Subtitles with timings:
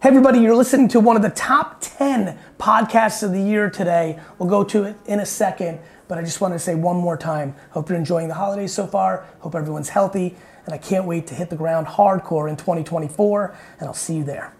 [0.00, 4.20] Hey, everybody, you're listening to one of the top 10 podcasts of the year today.
[4.38, 7.16] We'll go to it in a second, but I just want to say one more
[7.16, 9.26] time hope you're enjoying the holidays so far.
[9.40, 13.88] Hope everyone's healthy, and I can't wait to hit the ground hardcore in 2024, and
[13.88, 14.54] I'll see you there.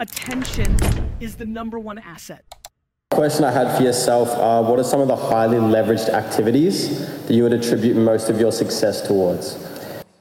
[0.00, 0.76] Attention
[1.20, 2.44] is the number one asset.
[3.12, 7.34] Question I had for yourself are what are some of the highly leveraged activities that
[7.34, 9.64] you would attribute most of your success towards?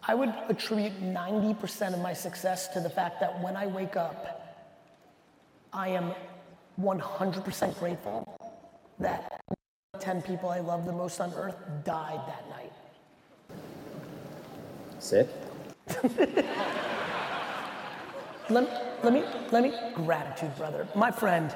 [0.04, 4.41] I would attribute 90% of my success to the fact that when I wake up,
[5.74, 6.14] I am
[6.80, 8.38] 100% grateful
[9.00, 9.42] that
[10.00, 11.56] 10 people I love the most on earth
[11.86, 12.72] died that night.
[15.00, 15.30] Sick.
[18.50, 20.88] let, let me, let me, gratitude, brother.
[20.96, 21.56] My friend,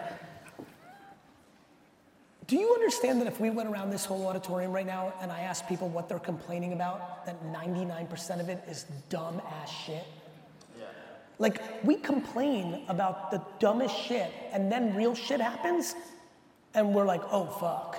[2.48, 5.42] do you understand that if we went around this whole auditorium right now and I
[5.42, 10.06] asked people what they're complaining about, that 99% of it is dumb ass shit?
[11.38, 15.96] Like, we complain about the dumbest shit, and then real shit happens,
[16.74, 17.98] and we're like, oh, fuck.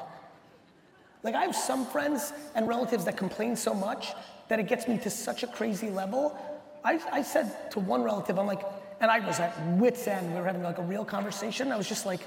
[1.23, 4.15] Like, I have some friends and relatives that complain so much
[4.49, 6.39] that it gets me to such a crazy level.
[6.85, 8.63] I, I said to one relative, I'm like,
[9.01, 11.73] and I was at wit's end, we were having like a real conversation.
[11.73, 12.21] I was just like,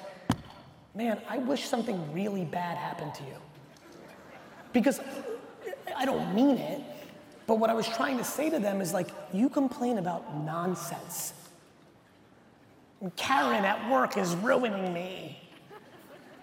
[0.94, 3.36] man, I wish something really bad happened to you.
[4.74, 5.00] Because
[5.96, 6.82] I don't mean it,
[7.50, 11.34] but what I was trying to say to them is like, you complain about nonsense.
[13.16, 15.42] Karen at work is ruining me.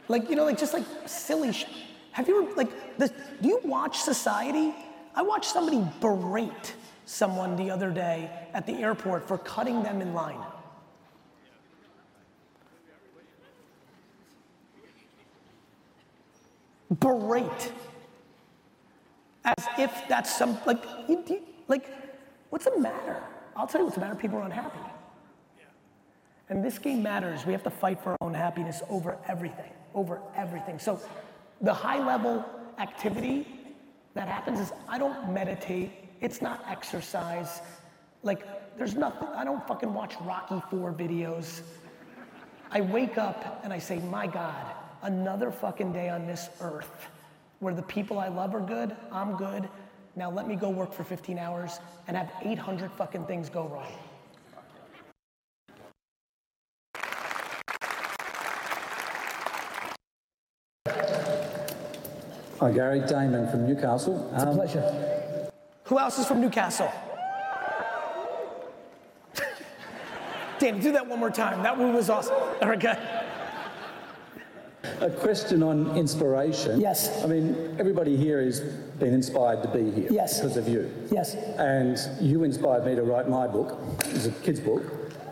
[0.09, 1.67] Like, you know, like just like silly sh-
[2.11, 3.07] Have you ever, like, the,
[3.41, 4.75] do you watch Society?
[5.15, 10.13] I watched somebody berate someone the other day at the airport for cutting them in
[10.13, 10.41] line.
[16.99, 17.71] Berate
[19.47, 20.85] as if that's some like
[21.69, 21.89] like
[22.51, 23.23] what's the matter?
[23.55, 24.17] I'll tell you what's the matter.
[24.17, 24.79] People are unhappy.
[26.49, 27.47] And this game matters.
[27.47, 30.79] We have to fight for our own happiness over everything, over everything.
[30.79, 31.01] So
[31.61, 32.45] the high level
[32.79, 33.47] activity
[34.15, 35.91] that happens is I don't meditate.
[36.21, 37.63] It's not exercise.
[38.23, 39.29] Like there's nothing.
[39.29, 41.63] I don't fucking watch Rocky 4 videos.
[42.71, 47.09] I wake up and I say, my God, another fucking day on this earth
[47.61, 49.69] where the people I love are good, I'm good.
[50.15, 51.79] Now let me go work for 15 hours
[52.09, 53.93] and have 800 fucking things go wrong.
[62.59, 63.01] Hi, Gary.
[63.01, 64.31] Damon from Newcastle.
[64.33, 65.51] It's um, a pleasure.
[65.85, 66.91] Who else is from Newcastle?
[70.59, 71.63] Damn, do that one more time.
[71.63, 72.35] That one was awesome.
[72.35, 73.16] All right, good
[75.01, 76.81] a question on inspiration.
[76.81, 77.23] Yes.
[77.23, 80.09] I mean, everybody here has been inspired to be here.
[80.11, 80.41] Yes.
[80.41, 80.91] Because of you.
[81.11, 81.35] Yes.
[81.35, 83.79] And you inspired me to write my book.
[84.07, 84.83] It's a kid's book.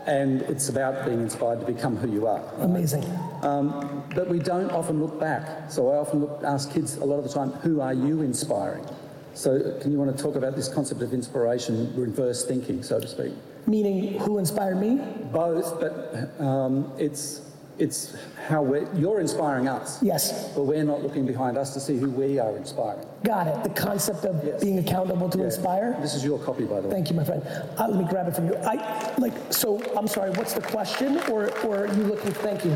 [0.05, 2.43] And it's about being inspired to become who you are.
[2.59, 3.03] Amazing.
[3.41, 5.71] Um, but we don't often look back.
[5.71, 8.85] So I often look, ask kids a lot of the time, who are you inspiring?
[9.33, 13.07] So can you want to talk about this concept of inspiration, reverse thinking, so to
[13.07, 13.33] speak?
[13.67, 15.01] Meaning who inspired me?
[15.33, 17.41] Both, but um, it's
[17.77, 18.15] it's
[18.47, 20.01] how we're, you're inspiring us.
[20.01, 20.49] Yes.
[20.53, 23.05] But we're not looking behind us to see who we are inspiring.
[23.23, 23.63] Got it.
[23.63, 24.61] The concept of yes.
[24.61, 25.45] being accountable to yeah.
[25.45, 25.97] inspire.
[26.01, 26.93] This is your copy, by the way.
[26.93, 27.43] Thank you, my friend.
[27.77, 28.55] Uh, let me grab it from you.
[28.57, 29.33] I like.
[29.51, 30.31] So I'm sorry.
[30.31, 32.31] What's the question, or or are you looking?
[32.31, 32.75] Thank you.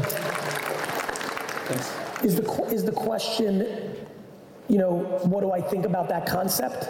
[1.70, 2.24] Thanks.
[2.24, 3.96] Is the is the question,
[4.68, 6.90] you know, what do I think about that concept?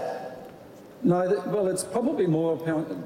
[1.01, 2.55] No, well, it's probably more.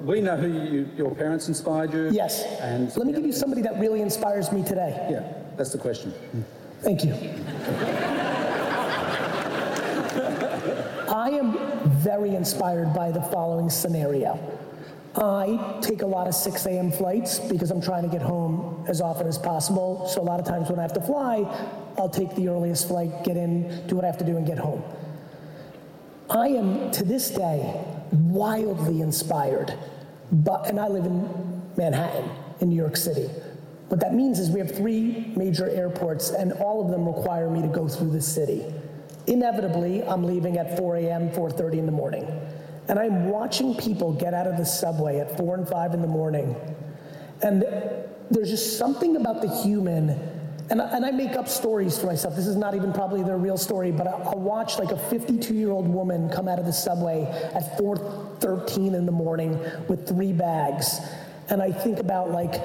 [0.04, 2.10] We know who you, your parents inspired you.
[2.12, 2.44] Yes.
[2.60, 5.08] And let me give you somebody that really inspires me today.
[5.12, 6.14] Yeah, that's the question.
[6.82, 7.14] Thank you.
[11.14, 11.58] I am
[12.00, 14.40] very inspired by the following scenario.
[15.16, 16.92] I take a lot of 6 a.m.
[16.92, 20.08] flights because I'm trying to get home as often as possible.
[20.08, 21.46] So a lot of times when I have to fly,
[22.00, 24.58] I'll take the earliest flight, get in, do what I have to do, and get
[24.58, 24.84] home.
[26.30, 29.74] I am to this day wildly inspired,
[30.32, 32.30] but and I live in Manhattan,
[32.62, 33.30] in New York City.
[33.90, 37.62] What that means is we have three major airports, and all of them require me
[37.62, 38.66] to go through the city.
[39.28, 42.26] Inevitably, I'm leaving at 4 a.m., 4:30 in the morning,
[42.88, 46.08] and I'm watching people get out of the subway at 4 and 5 in the
[46.08, 46.56] morning,
[47.42, 47.64] and
[48.32, 50.18] there's just something about the human
[50.70, 52.36] and, and I make up stories for myself.
[52.36, 55.72] This is not even probably their real story, but I'll watch like a 52 year
[55.72, 57.24] old woman come out of the subway
[57.54, 61.00] at 4:13 in the morning with three bags,
[61.50, 62.62] and I think about like,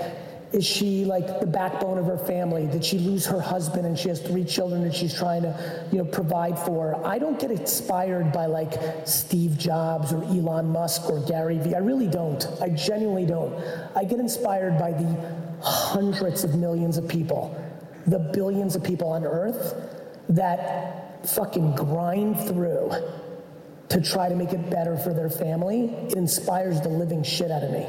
[0.52, 2.66] is she like the backbone of her family?
[2.66, 5.98] Did she lose her husband and she has three children that she's trying to, you
[5.98, 7.04] know, provide for?
[7.06, 8.72] I don't get inspired by like
[9.06, 11.74] Steve Jobs or Elon Musk or Gary Vee.
[11.74, 12.46] I really don't.
[12.62, 13.52] I genuinely don't.
[13.94, 17.54] I get inspired by the hundreds of millions of people,
[18.10, 19.74] the billions of people on earth
[20.30, 22.90] that fucking grind through
[23.88, 27.62] to try to make it better for their family, it inspires the living shit out
[27.62, 27.86] of me.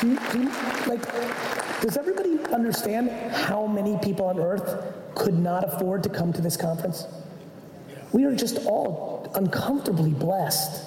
[0.00, 0.50] Do you, do you,
[0.86, 6.40] like, does everybody understand how many people on earth could not afford to come to
[6.40, 7.06] this conference?
[8.12, 10.86] We are just all uncomfortably blessed.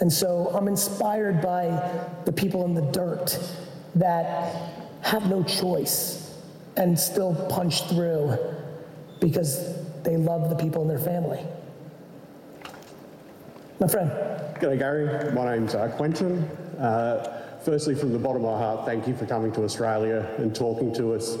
[0.00, 1.66] And so I'm inspired by
[2.24, 3.38] the people in the dirt
[3.94, 4.72] that
[5.02, 6.38] have no choice
[6.76, 8.36] and still punch through
[9.20, 11.40] because they love the people in their family.
[13.80, 14.10] My friend.
[14.60, 16.44] G'day Gary, my name's uh, Quentin.
[16.78, 20.54] Uh, firstly, from the bottom of my heart, thank you for coming to Australia and
[20.54, 21.36] talking to us.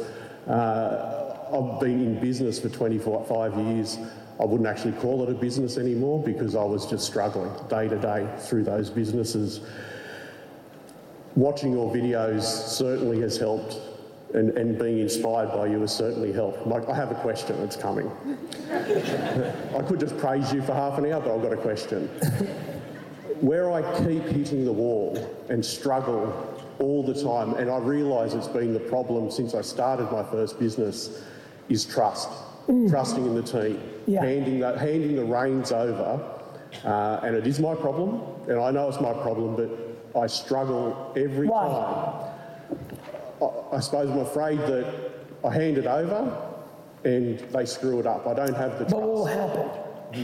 [0.46, 1.20] Uh,
[1.52, 3.98] I've been in business for 25 years.
[4.40, 7.98] I wouldn't actually call it a business anymore because I was just struggling day to
[7.98, 9.60] day through those businesses.
[11.36, 13.78] Watching your videos certainly has helped
[14.34, 16.66] and, and being inspired by you has certainly helped.
[16.66, 18.10] Mike, I have a question that's coming.
[18.70, 22.08] I could just praise you for half an hour, but I've got a question.
[23.40, 25.16] Where I keep hitting the wall
[25.48, 26.46] and struggle
[26.78, 30.58] all the time, and I realise it's been the problem since I started my first
[30.58, 31.22] business,
[31.68, 32.28] is trust.
[32.88, 34.22] Trusting in the team, Yeah.
[34.22, 36.20] handing, the, handing the reins over,
[36.84, 39.70] uh, and it is my problem, and I know it's my problem, but
[40.16, 41.68] I struggle every Why?
[41.68, 42.78] time.
[43.42, 44.94] I, I suppose I'm afraid that
[45.44, 46.46] I hand it over
[47.04, 48.26] and they screw it up.
[48.26, 49.68] I don't have the But what will happen?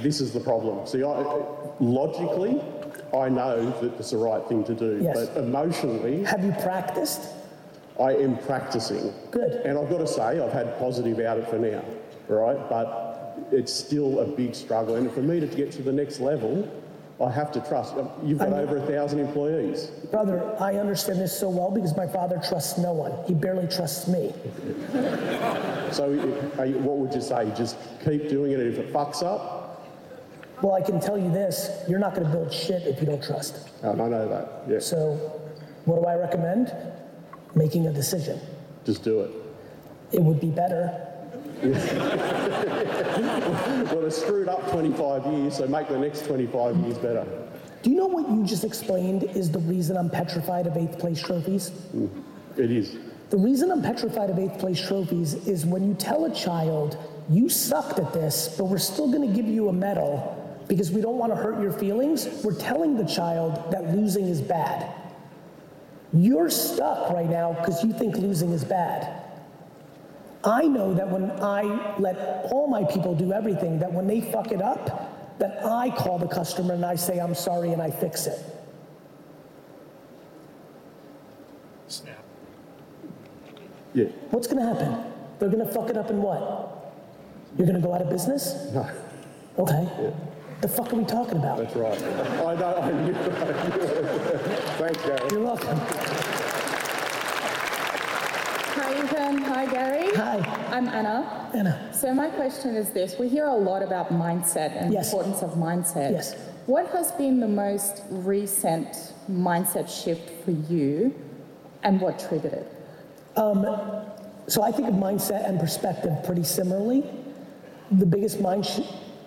[0.03, 0.87] This is the problem.
[0.87, 1.43] See, I,
[1.81, 2.61] logically,
[3.17, 5.29] I know that it's the right thing to do, Yes.
[5.29, 7.23] but emotionally, Have you practiced?
[7.99, 9.12] I am practicing.
[9.31, 9.53] Good.
[9.65, 11.83] And I've got to say, I've had positive out it for now,
[12.29, 12.59] right?
[12.69, 14.97] But it's still a big struggle.
[14.97, 16.69] And for me to get to the next level,
[17.19, 17.95] I have to trust.
[18.23, 19.87] You've got over a thousand employees.
[20.11, 23.13] Brother, I understand this so well because my father trusts no one.
[23.27, 24.35] He barely trusts me.
[25.93, 27.51] So, you- what would you say?
[27.57, 28.61] Just keep doing it.
[28.61, 29.55] If it fucks up,
[30.63, 33.23] Well, I can tell you this you're not going to build shit if you don't
[33.23, 33.69] trust.
[33.83, 34.62] and I know that.
[34.69, 35.17] Yes, So,
[35.85, 36.75] what do I recommend?
[37.55, 38.39] Making a decision.
[38.85, 39.31] just do it.
[40.12, 41.06] It would be better.
[43.87, 47.25] Well, it's screwed up 25 years, so make the next 25 years better.
[47.82, 51.23] Do you know what you just explained is the reason I'm petrified of eighth place
[51.23, 51.70] trophies?
[51.94, 52.11] Mm,
[52.56, 52.99] it is.
[53.31, 56.99] The reason I'm petrified of eighth place trophies is when you tell a child,
[57.31, 60.32] you sucked at this, but we're still going to give you a medal
[60.69, 64.41] because we don't want to hurt your feelings, we're telling the child that losing is
[64.41, 64.93] bad.
[66.12, 69.16] You're stuck right now because you think losing is bad.
[70.47, 71.63] I know that when I
[71.99, 72.17] let
[72.53, 76.29] all my people do everything, that when they fuck it up, that I call the
[76.29, 78.39] customer and I say, I'm sorry, and I fix it.
[81.89, 82.19] Snap.
[83.93, 84.05] Yeah.
[84.31, 85.13] What's going to happen?
[85.39, 86.95] They're going to fuck it up in what?
[87.59, 88.71] You're going to go out of business?
[88.73, 88.89] No,
[89.59, 90.13] Okay.
[90.61, 91.59] The fuck are we talking about?
[91.59, 92.03] that's right.
[92.03, 92.77] I know.
[92.77, 93.15] I knew.
[93.15, 94.51] I knew it.
[94.79, 95.29] Thanks, Gary.
[95.31, 95.79] You're welcome.
[99.26, 100.14] Hi, Hi, Gary.
[100.14, 100.37] Hi,
[100.70, 101.50] I'm Anna.
[101.52, 101.90] Anna.
[101.93, 105.11] So my question is this: We hear a lot about mindset and Yes.
[105.11, 106.12] the importance of mindset.
[106.12, 106.37] Yes.
[106.67, 108.87] What has been the most recent
[109.28, 111.12] mindset shift for you,
[111.82, 112.73] and what triggered it?
[113.37, 113.66] Um,
[114.47, 117.02] so I think of mindset and perspective pretty similarly.
[117.90, 118.83] The biggest mind sh-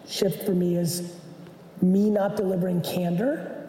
[0.07, 1.13] shift for me is
[1.81, 3.67] me not delivering candor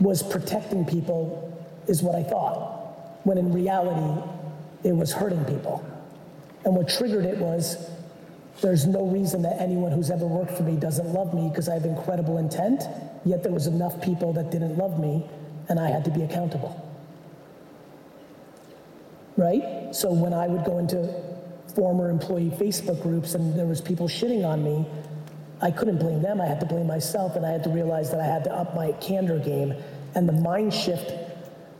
[0.00, 4.28] was protecting people, is what I thought, when in reality,
[4.84, 5.84] it was hurting people.
[6.64, 7.90] And what triggered it was
[8.62, 11.74] there's no reason that anyone who's ever worked for me doesn't love me because I
[11.74, 12.82] have incredible intent,
[13.24, 15.28] yet there was enough people that didn't love me,
[15.68, 16.86] and I had to be accountable
[19.36, 19.94] right?
[19.94, 21.12] So when I would go into
[21.74, 24.86] former employee Facebook groups and there was people shitting on me,
[25.60, 26.40] I couldn't blame them.
[26.40, 28.74] I had to blame myself, and I had to realize that I had to up
[28.74, 29.74] my candor game.
[30.14, 31.12] And the mind shift,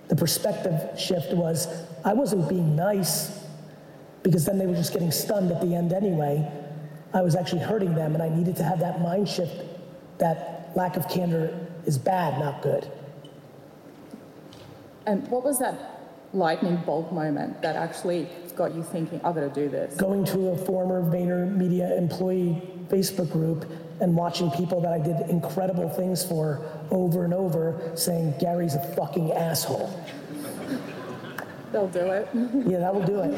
[0.08, 1.68] the perspective shift was
[2.04, 3.40] I wasn't being nice
[4.22, 6.48] because then they were just getting stunned at the end anyway.
[7.14, 9.54] I was actually hurting them, and I needed to have that mind shift
[10.18, 12.90] that lack of candor is bad, not good.
[15.06, 16.00] And what was that
[16.32, 19.96] lightning bolt moment that actually got you thinking, "I've got to do this"?
[19.96, 23.64] going to a former VaynerMedia employee Facebook group
[24.00, 28.82] and watching people that I did incredible things for over and over saying, Gary's a
[28.94, 29.88] fucking asshole.
[31.72, 32.28] They'll do it.
[32.66, 33.32] Yeah, that will do it.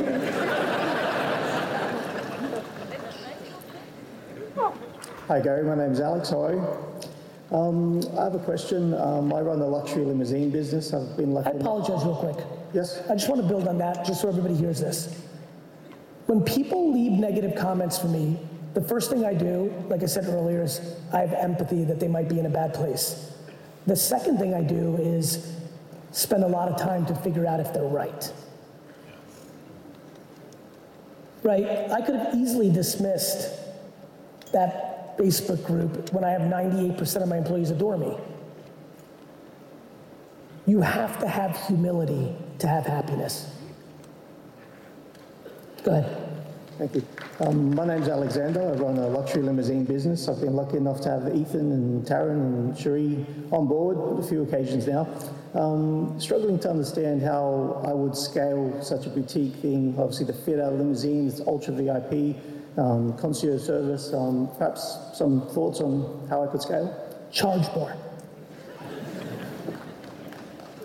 [5.29, 6.31] Hi Gary, my name's Alex.
[6.31, 7.57] How are you?
[7.57, 8.95] Um, I have a question.
[8.95, 10.93] Um, I run a luxury limousine business.
[10.93, 11.51] I've been I lucky.
[11.51, 12.47] enough- apologize real quick.
[12.75, 13.03] Yes.
[13.09, 15.23] I just want to build on that, just so everybody hears this.
[16.27, 18.39] When people leave negative comments for me,
[18.75, 22.09] the first thing I do, like I said earlier, is I have empathy that they
[22.09, 23.33] might be in a bad place.
[23.87, 25.55] The second thing I do is
[26.13, 28.33] spend a lot of time to figure out if they're right.
[31.43, 31.91] Right?
[31.91, 33.59] I could have easily dismissed
[34.53, 38.17] that Facebook group when I have 98% of my employees adore me.
[40.67, 43.51] You have to have humility to have happiness.
[45.83, 46.28] Go ahead.
[46.79, 47.03] Thank you.
[47.41, 48.63] Um, my name's Alexander.
[48.63, 50.29] I run a luxury limousine business.
[50.29, 54.43] I've been lucky enough to have Ethan and Taryn and Cherie on board a few
[54.43, 55.09] occasions now.
[55.55, 59.97] Um, struggling to understand how I would scale such a boutique thing.
[59.99, 62.37] Obviously, the fit out limousine, it's ultra VIP,
[62.77, 64.13] um, concierge service.
[64.13, 66.95] Um, perhaps some thoughts on how I could scale?
[67.33, 67.97] Charge more.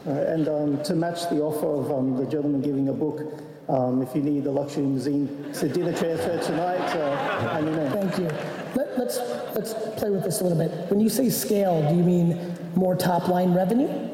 [0.07, 4.01] Uh, and um, to match the offer of um, the gentleman giving a book, um,
[4.01, 6.79] if you need the luxury limousine, it's a dinner transfer tonight.
[6.95, 7.89] Uh, and you know.
[7.91, 8.27] Thank you.
[8.75, 9.17] Let, let's,
[9.55, 10.71] let's play with this a little bit.
[10.89, 14.09] When you say scale, do you mean more top line revenue?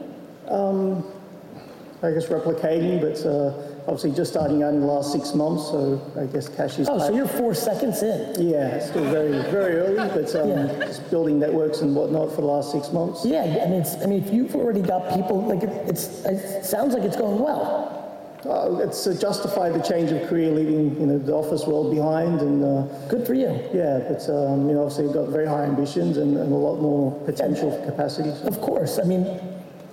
[2.01, 3.51] I guess replicating, but uh,
[3.81, 6.97] obviously just starting out in the last six months, so I guess cash is Oh,
[6.97, 8.49] so you're four seconds in.
[8.49, 10.85] Yeah, it's still very, very early, but um, Yeah.
[10.85, 13.25] just building networks and whatnot for the last six months.
[13.25, 16.63] Yeah, I mean, it's, I mean, if you've already got people, like, it, it's, it
[16.63, 17.98] sounds like it's going well.
[18.45, 22.39] Uh, it's to justify the change of career, leaving you know the office world behind,
[22.39, 23.49] and uh, Good for you.
[23.73, 26.79] yeah, but um, you know obviously we've got very high ambitions and, and a lot
[26.79, 28.31] more potential capacity.
[28.31, 28.47] So.
[28.47, 28.97] Of course.
[28.97, 29.27] I mean,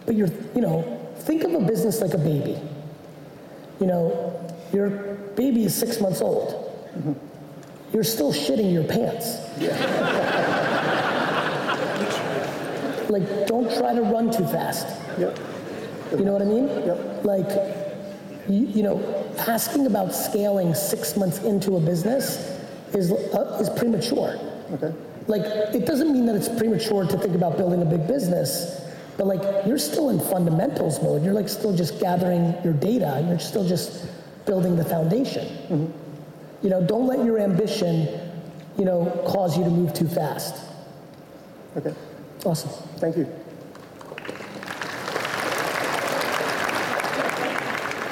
[0.05, 0.85] but you're, you know,
[1.19, 2.57] think of a business like a baby.
[3.81, 4.91] You know, your
[5.35, 6.63] baby is six months old.
[7.93, 9.39] You're still shitting your pants.
[13.11, 14.87] like, don't try to run too fast.
[15.19, 15.39] Yep.
[16.13, 16.69] You know what I mean?
[16.69, 17.25] Yep.
[17.25, 17.86] Like,
[18.49, 19.01] you, you know,
[19.49, 22.39] asking about scaling six months into a business
[22.95, 24.39] is, uh, is premature.
[24.73, 24.93] Okay.
[25.27, 25.43] Like,
[25.75, 28.81] it doesn't mean that it's premature to think about building a big business,
[29.17, 31.25] but like, you're still in fundamentals mode.
[31.25, 33.25] You're like still just gathering your data.
[33.29, 34.07] You're still just
[34.47, 35.93] building the foundation.
[36.63, 38.09] You know, don't let your ambition,
[38.79, 40.63] you know, cause you to move too fast.
[41.77, 41.95] Okay.
[42.45, 42.71] Awesome.
[42.99, 43.27] Thank you.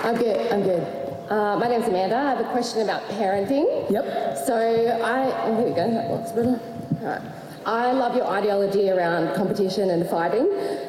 [0.04, 0.52] I'm good.
[0.52, 0.82] I'm good.
[1.30, 2.16] Uh, my name's Amanda.
[2.16, 3.90] I have a question about parenting.
[3.90, 4.36] Yep.
[4.46, 4.54] So
[5.02, 5.90] I, oh, here we go.
[5.90, 6.60] That works better.
[7.00, 7.22] All right.
[7.64, 10.46] I love your ideology around competition and fighting,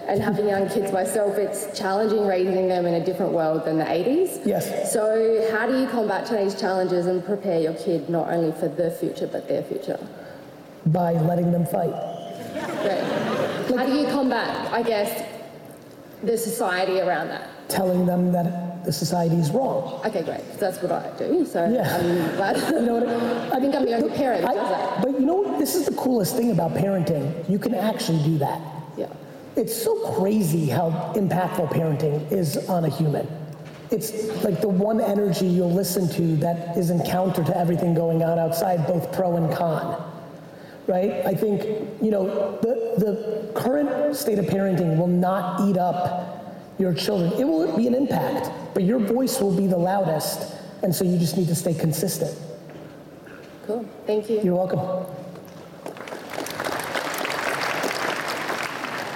[0.09, 1.37] and having young kids myself.
[1.37, 4.45] It's challenging raising them in a different world than the 80s.
[4.45, 4.91] Yes.
[4.91, 8.91] So how do you combat today's challenges and prepare your kid not only for the
[8.91, 9.97] future but their future?
[10.87, 11.95] By letting them fight.
[12.81, 13.79] Great.
[13.79, 15.25] How do you combat, I guess,
[16.23, 17.69] the society around that?
[17.69, 20.01] Telling them that the society is wrong.
[20.05, 20.41] Okay, great.
[20.59, 21.45] That's what I do.
[21.45, 21.97] So Yeah.
[21.97, 22.55] I'm glad.
[22.75, 25.01] You know what I, I think I'm the only parent that I-.
[25.01, 25.59] But you know, what?
[25.59, 27.47] this is the coolest thing about parenting.
[27.49, 28.61] You can actually do that.
[28.97, 29.07] Yeah.
[29.55, 33.27] It's so crazy how impactful parenting is on a human.
[33.91, 38.23] It's like the one energy you'll listen to that is in counter to everything going
[38.23, 40.11] on outside, both pro and con.
[40.87, 41.25] Right?
[41.25, 41.63] I think,
[42.01, 46.34] you know, the, the current state of parenting will not eat up
[46.77, 47.33] your children.
[47.39, 50.53] It will be an impact, but your voice will be the loudest.
[50.83, 52.37] And so you just need to stay consistent.
[53.65, 53.87] Cool.
[54.05, 54.41] Thank you.
[54.41, 55.05] You're welcome.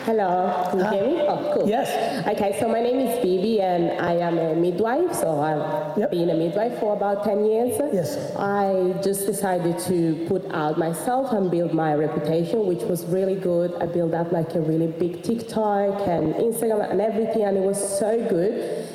[0.05, 1.15] Hello, can you ah, hear me?
[1.27, 1.67] Oh, cool.
[1.67, 2.25] Yes.
[2.27, 5.13] Okay, so my name is Phoebe and I am a midwife.
[5.13, 6.11] So I've Yep.
[6.11, 7.77] been a midwife for about 10 years.
[7.93, 8.35] Yes.
[8.35, 13.73] I just decided to put out myself and build my reputation, which was really good.
[13.81, 17.77] I built up like a really big TikTok and Instagram and everything, and it was
[17.99, 18.87] so good.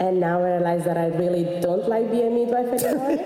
[0.00, 3.18] And now I realize that I really don't like being a midwife anymore.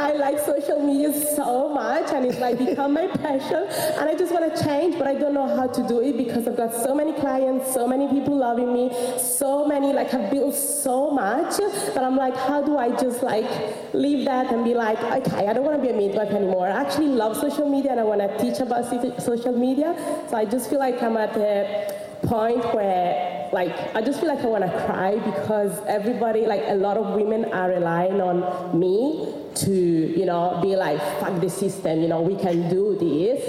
[0.00, 3.66] I like social media so much and it's like become my passion
[3.98, 6.46] and I just want to change but I don't know how to do it because
[6.46, 10.54] I've got so many clients, so many people loving me, so many like I've built
[10.54, 13.50] so much that I'm like how do I just like
[13.92, 16.68] leave that and be like okay I don't want to be a midwife anymore.
[16.68, 18.84] I actually love social media and I want to teach about
[19.20, 19.96] social media
[20.30, 24.40] so I just feel like I'm at a point where like I just feel like
[24.44, 29.32] I want to cry because everybody like a lot of women are relying on me
[29.56, 33.48] to you know be like fuck the system you know we can do this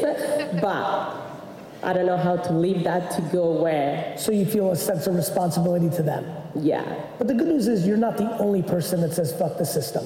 [0.62, 1.16] but
[1.84, 5.08] I don't know how to leave that to go where So you feel a sense
[5.08, 6.26] of responsibility to them.
[6.56, 6.84] yeah
[7.18, 10.06] But the good news is you're not the only person that says fuck the system.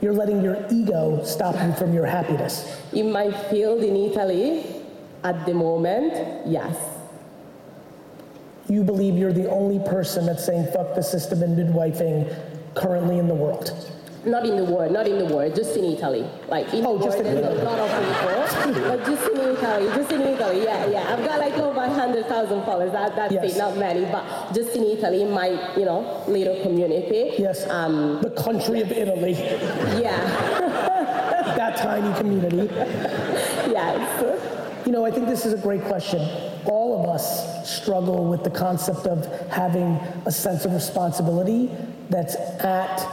[0.00, 2.80] You're letting your ego stop you from your happiness.
[2.92, 4.75] in my field in Italy
[5.24, 6.76] At the moment, yes.
[8.68, 12.34] You believe you're the only person that's saying fuck the system and midwifing
[12.74, 13.70] currently in the world.
[14.24, 16.28] Not in the world, not in the world, just in Italy.
[16.48, 17.60] Like in Oh, the just world, in there's Italy.
[17.60, 21.12] a lot of people, but just in Italy, just in Italy, yeah, yeah.
[21.14, 23.54] I've got like over 100,000 followers, that, that's Yes.
[23.54, 27.34] it, not many, but just in Italy, in my, you know, little community.
[27.38, 27.68] Yes.
[27.70, 29.34] Um, the country of Italy,
[30.02, 30.16] yeah,
[31.56, 32.68] that tiny community.
[33.70, 34.35] yes.
[34.86, 36.20] You know, I think this is a great question.
[36.64, 41.68] All of us struggle with the concept of having a sense of responsibility
[42.08, 43.04] that's at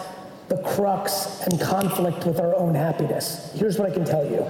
[0.49, 3.51] the crux and conflict with our own happiness.
[3.55, 4.47] Here's what I can tell you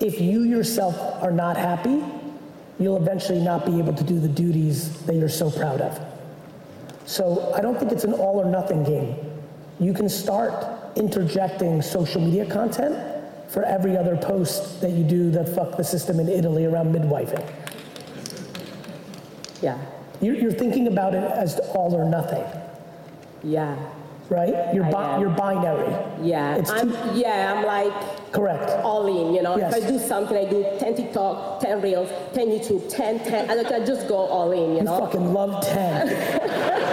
[0.00, 2.04] if you yourself are not happy,
[2.78, 5.98] you'll eventually not be able to do the duties that you're so proud of.
[7.06, 9.16] So I don't think it's an all or nothing game.
[9.80, 10.52] You can start
[10.94, 13.13] interjecting social media content
[13.48, 17.44] for every other post that you do that fuck the system in Italy around midwifing.
[19.62, 19.78] Yeah,
[20.20, 22.44] You're, you're thinking about it as all or nothing,
[23.42, 23.76] yeah,
[24.28, 24.74] right?
[24.74, 25.20] You're, I bi- am.
[25.20, 25.94] you're binary.
[26.22, 26.56] yeah.
[26.56, 28.70] It's I'm, too- yeah, I'm like Correct.
[28.84, 29.56] all in, you know.
[29.56, 29.74] Yes.
[29.76, 33.54] If I do something, I do 10 TikTok, 10 Reels, 10 YouTube, 10, 10, I,
[33.54, 34.98] like, I just go all in, you You know.
[34.98, 36.50] fucking love 10.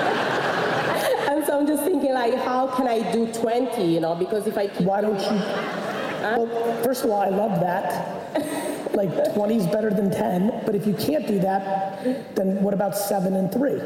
[1.31, 4.15] And so I'm just thinking, like, how can I do 20, you know?
[4.15, 5.27] Because if I keep Why don't you?
[6.21, 8.93] Well, first of all, I love that.
[8.93, 12.03] Like 20 is better than 10, but if you can't do that,
[12.35, 13.81] then what about 7 and 3?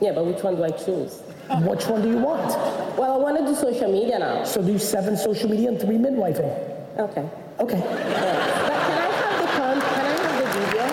[0.00, 1.20] Yeah, but which one do I choose?
[1.62, 2.48] Which one do you want?
[2.98, 4.44] Well, I want to do social media now.
[4.44, 6.98] So do 7 social media and 3 midwifing.
[6.98, 7.28] Okay.
[7.60, 7.80] Okay.
[7.80, 10.84] But can I have the con- Can I have the video?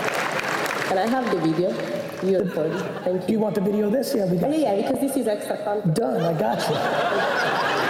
[0.88, 2.30] Can I have the video?
[2.32, 2.72] You record.
[3.04, 3.38] Thank Do you.
[3.38, 4.13] you want the video of this?
[4.16, 5.96] Yeah, we got oh, Yeah, yeah, because this is extra content.
[5.96, 7.86] Done, I got you.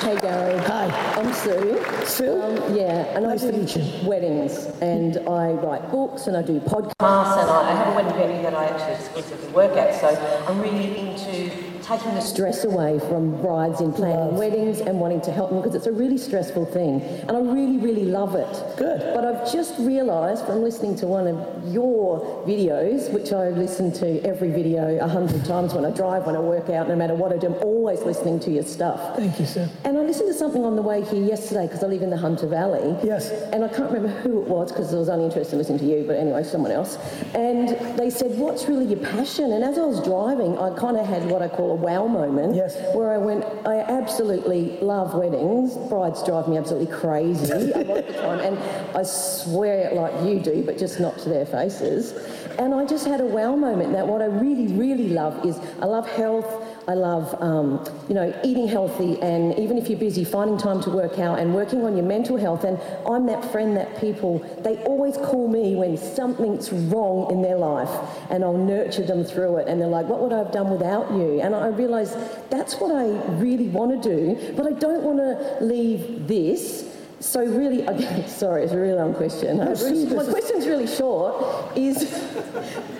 [0.00, 1.84] Hey Gary, Hi, I'm Sue.
[2.06, 2.40] Sue.
[2.40, 4.08] Um, yeah, and Nice I to do meet you.
[4.08, 6.94] weddings, and I write books, and I do podcasts.
[6.98, 10.00] and I have a wedding venue that I actually exclusively work at.
[10.00, 10.08] So
[10.48, 11.50] I'm really into
[11.90, 14.34] taking the Stress away from brides in planning Love.
[14.34, 17.78] weddings and wanting to help them because it's a really stressful thing, and I really,
[17.78, 18.76] really love it.
[18.76, 19.00] Good.
[19.12, 24.22] But I've just realised from listening to one of your videos, which I listen to
[24.24, 27.32] every video a hundred times when I drive, when I work out, no matter what
[27.32, 29.16] I do, I'm always listening to your stuff.
[29.16, 29.68] Thank you, sir.
[29.84, 32.16] And I listened to something on the way here yesterday because I live in the
[32.16, 32.96] Hunter Valley.
[33.02, 33.30] Yes.
[33.52, 35.86] And I can't remember who it was because I was only interested in listening to
[35.86, 36.98] you, but anyway, someone else.
[37.34, 39.52] And they said, What's really your passion?
[39.52, 42.54] And as I was driving, I kind of had what I call a wow moment.
[42.54, 42.76] Yes.
[42.94, 45.76] Where I went, I absolutely love weddings.
[45.88, 48.40] Brides drive me absolutely crazy a lot of the time.
[48.40, 48.58] And
[48.96, 52.12] I swear like you do, but just not to their faces.
[52.58, 55.86] And I just had a wow moment that what I really, really love is I
[55.86, 56.69] love health.
[56.88, 60.90] I love, um, you know, eating healthy, and even if you're busy, finding time to
[60.90, 62.64] work out and working on your mental health.
[62.64, 67.56] And I'm that friend that people they always call me when something's wrong in their
[67.56, 67.90] life,
[68.30, 69.68] and I'll nurture them through it.
[69.68, 72.16] And they're like, "What would I have done without you?" And I realise
[72.48, 76.89] that's what I really want to do, but I don't want to leave this.
[77.20, 79.76] So really, okay, sorry, it's a really long question.
[79.76, 81.76] Sue, really- my question's really short.
[81.76, 81.98] Is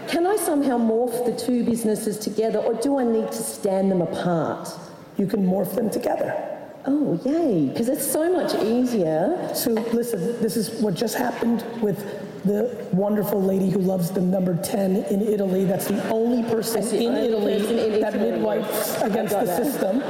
[0.09, 4.03] can I somehow morph the two businesses together, or do I need to stand them
[4.03, 4.69] apart?
[5.17, 6.47] You can morph them together.
[6.87, 9.51] Oh, yay, because it's so much easier.
[9.55, 11.99] So listen, this is what just happened with
[12.45, 15.67] the wonderful lady who loves the number 10 in Italy.
[15.67, 18.31] That's the only person the in only Italy person in that Italy.
[18.33, 19.63] midwifes against the that.
[19.63, 20.01] system.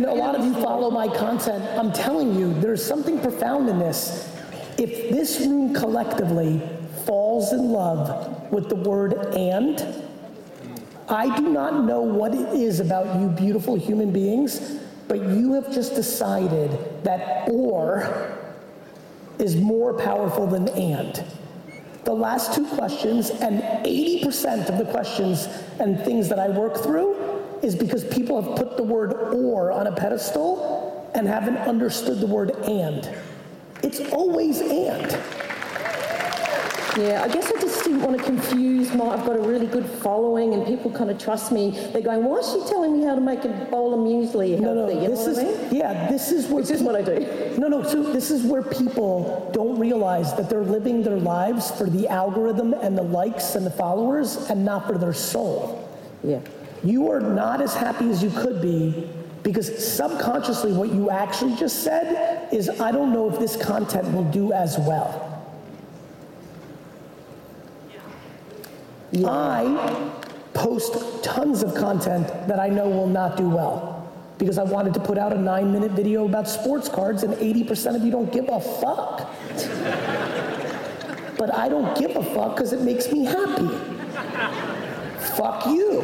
[0.00, 1.62] And a lot of you follow my content.
[1.78, 4.34] I'm telling you, there's something profound in this.
[4.78, 6.62] If this room collectively
[7.04, 10.02] falls in love with the word and,
[11.06, 15.70] I do not know what it is about you beautiful human beings, but you have
[15.70, 18.38] just decided that or
[19.38, 21.22] is more powerful than and.
[22.04, 25.46] The last two questions, and 80% of the questions
[25.78, 27.19] and things that I work through,
[27.62, 32.26] is because people have put the word or on a pedestal and haven't understood the
[32.26, 33.08] word and.
[33.82, 35.10] It's always and.
[36.98, 39.06] Yeah, I guess I just didn't want to confuse my.
[39.06, 41.70] I've got a really good following, and people kind of trust me.
[41.92, 44.62] They're going, "Why is she telling me how to make a bowl of muesli healthy?"
[44.62, 45.74] No, no, you this what is, I mean?
[45.76, 46.62] yeah, this is where.
[46.62, 47.46] Which is what I do.
[47.60, 51.90] No, no, so this is where people don't realize that they're living their lives for
[51.90, 55.86] the algorithm and the likes and the followers and not for their soul.
[56.24, 56.40] Yeah.
[56.82, 59.10] You are not as happy as you could be
[59.42, 64.24] because subconsciously what you actually just said is, I don't know if this content will
[64.24, 65.26] do as well.
[69.24, 70.10] I
[70.54, 73.88] post tons of content that I know will not do well.
[74.40, 77.94] because I wanted to put out a nine minute video about sports cards, and 80%
[77.94, 79.30] of you don't give a fuck.
[81.36, 83.68] but I don't give a fuck because it makes me happy.
[85.40, 86.02] Fuck you.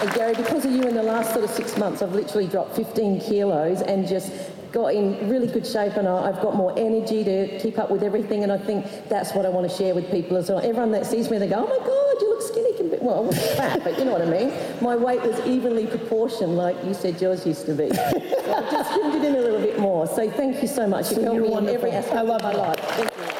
[0.00, 2.74] And Gary, because of you in the last sort of six months, I've literally dropped
[2.74, 4.32] 15 kilos and just
[4.72, 8.42] got in really good shape and I've got more energy to keep up with everything
[8.42, 10.58] and I think that's what I want to share with people as well.
[10.58, 12.72] Everyone that sees me, they go, oh my God, you look skinny.
[12.72, 14.52] compa-" Well, I wasn't fat, but you know what I mean.
[14.80, 17.90] My weight was evenly proportioned like you said yours used to be.
[17.90, 20.06] So I just trimmed it in a little bit more.
[20.06, 21.10] So thank you so much.
[21.10, 22.58] You've So helped me in every aspect I love of my you.
[22.58, 23.33] life.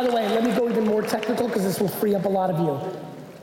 [0.00, 2.28] By the way, let me go even more technical because this will free up a
[2.28, 2.80] lot of you.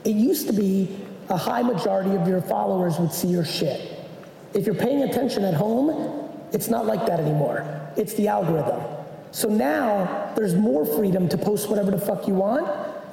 [0.02, 3.96] It used to be a high majority of your followers would see your shit.
[4.54, 7.64] If you're paying attention at home, it's not like that anymore.
[7.96, 8.82] It's the algorithm.
[9.30, 12.66] So now there's more freedom to post whatever the fuck you want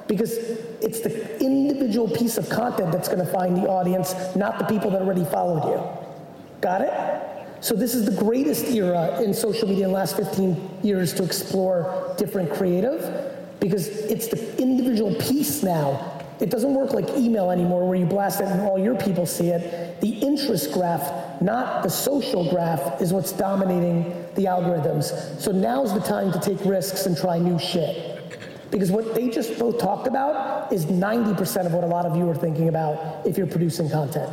[0.08, 0.36] because
[0.82, 5.02] it's the individual piece of content that's to find the audience, not the people that
[5.02, 6.60] already followed you.
[6.60, 7.62] Got it?
[7.62, 11.22] So this is the greatest era in social media in the last 15 years to
[11.22, 13.25] explore different creative
[13.60, 16.12] because it's the individual piece now.
[16.38, 19.48] It doesn't work like email anymore where you blast it and all your people see
[19.48, 20.00] it.
[20.02, 25.40] The interest graph, not the social graph, is what's dominating the algorithms.
[25.40, 28.12] So now's the time to take risks and try new shit.
[28.70, 32.28] Because what they just both talked about is 90% of what a lot of you
[32.28, 34.30] are thinking about if you're producing content.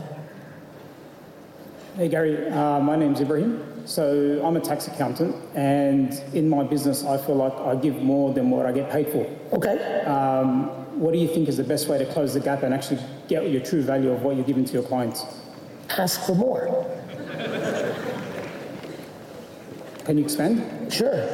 [1.95, 3.72] Hey Gary, uh, my name's Ibrahim.
[3.85, 8.33] So I'm a tax accountant, and in my business, I feel like I give more
[8.33, 9.29] than what I get paid for.
[9.51, 10.01] Okay?
[10.05, 10.69] Um,
[10.99, 13.49] what do you think is the best way to close the gap and actually get
[13.49, 15.25] your true value of what you're giving to your clients?
[15.97, 16.85] Ask for more.
[20.05, 20.91] Can you expand?
[20.91, 21.25] Sure.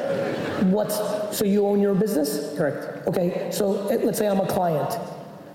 [0.66, 0.98] What's,
[1.38, 2.56] so you own your business?
[2.58, 3.08] Correct.
[3.08, 4.98] Okay, so eh, let's say I'm a client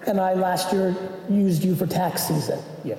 [0.06, 0.94] and I last year
[1.30, 2.58] used you for tax season.
[2.82, 2.96] Yeah.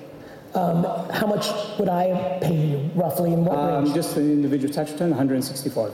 [0.56, 3.94] Um, how much would I pay you roughly in what Um, range?
[3.94, 5.92] just an individual tax return, 165.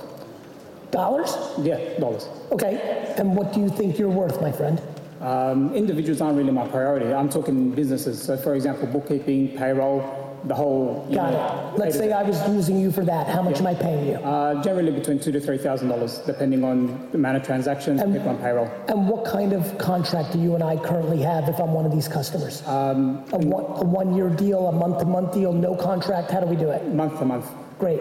[0.92, 1.37] Dollars?
[1.59, 2.29] Yeah, dollars.
[2.53, 4.81] Okay, and what do you think you're worth, my friend?
[5.20, 7.12] Um, individuals aren't really my priority.
[7.12, 8.22] I'm talking businesses.
[8.22, 10.03] So, for example, bookkeeping, payroll,
[10.44, 11.07] the whole.
[11.09, 11.78] you Got know, it.
[11.78, 13.28] Let's say I was using you for that.
[13.28, 14.14] How much am I paying you?
[14.14, 18.28] Uh, generally between two to three thousand dollars, depending on the amount of transactions, people
[18.28, 18.70] on payroll.
[18.88, 21.92] And what kind of contract do you and I currently have if I'm one of
[21.92, 22.66] these customers?
[22.66, 26.31] Um, a one, a one-year deal, a month-to-month deal, no contract?
[26.31, 26.87] How do we do it?
[26.88, 27.50] Month to month.
[27.78, 28.00] Great.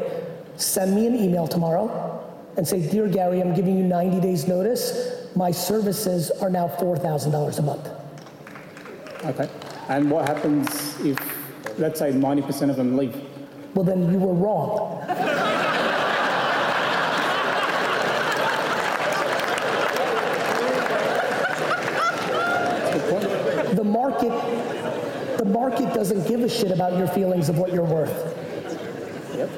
[0.58, 2.18] Send me an email tomorrow
[2.58, 5.28] and say, Dear Gary, I'm giving you 90 days notice.
[5.36, 7.90] My services are now $4,000 a month.
[9.24, 9.50] Okay.
[9.88, 11.18] And what happens if,
[11.82, 13.16] let's say, ninety percent of them leave?
[13.74, 15.00] Well, then you were wrong.
[23.76, 28.38] The market, the market doesn't give a shit about your feelings of what you're worth.
[29.36, 29.50] Yep.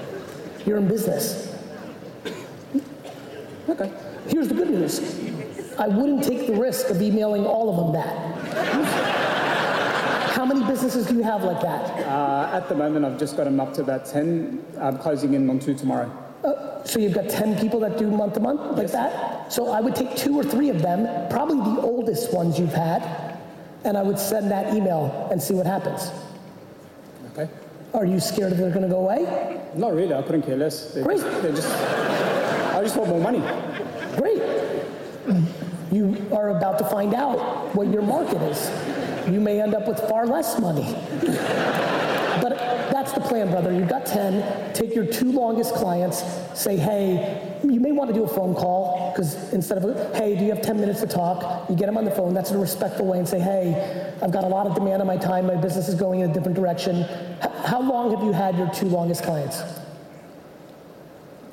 [0.66, 1.54] You're in business.
[3.68, 3.92] Okay.
[4.30, 5.00] Here's the good news.
[5.78, 9.23] I wouldn't take the risk of emailing all of them that.
[10.54, 12.06] How many businesses do you have like that?
[12.06, 14.64] Uh, at the moment, I've just got them up to about ten.
[14.78, 16.12] I'm closing in on two tomorrow.
[16.86, 19.52] So you've got 10 people that do month to month like that?
[19.52, 23.40] So I would take two or three of them, probably the oldest ones you've had,
[23.84, 26.12] and I would send that email and see what happens.
[27.32, 27.50] Okay.
[27.96, 29.60] Are you scared that they're going to go away?
[29.76, 30.14] Not really.
[30.14, 30.94] I couldn't care less.
[30.94, 31.22] They're Great.
[31.22, 31.74] Just, they're just.
[32.76, 33.42] I just want more money.
[34.18, 34.44] Great.
[35.92, 38.93] You are about to find out what your market is.
[39.32, 40.96] You may end up with far less money.
[42.42, 42.58] But
[42.92, 43.72] that's the plan, brother.
[43.72, 44.74] You've got 10.
[44.74, 46.24] Take your two longest clients,
[46.60, 50.44] say, hey, you may want to do a phone call, because instead of, hey, do
[50.44, 51.70] you have 10 minutes to talk?
[51.70, 52.34] You get them on the phone.
[52.34, 55.08] That's in a respectful way and say, hey, I've got a lot of demand on
[55.08, 55.48] my time.
[55.48, 56.98] My business is going in a different direction.
[57.42, 59.62] H- how long have you had your two longest clients?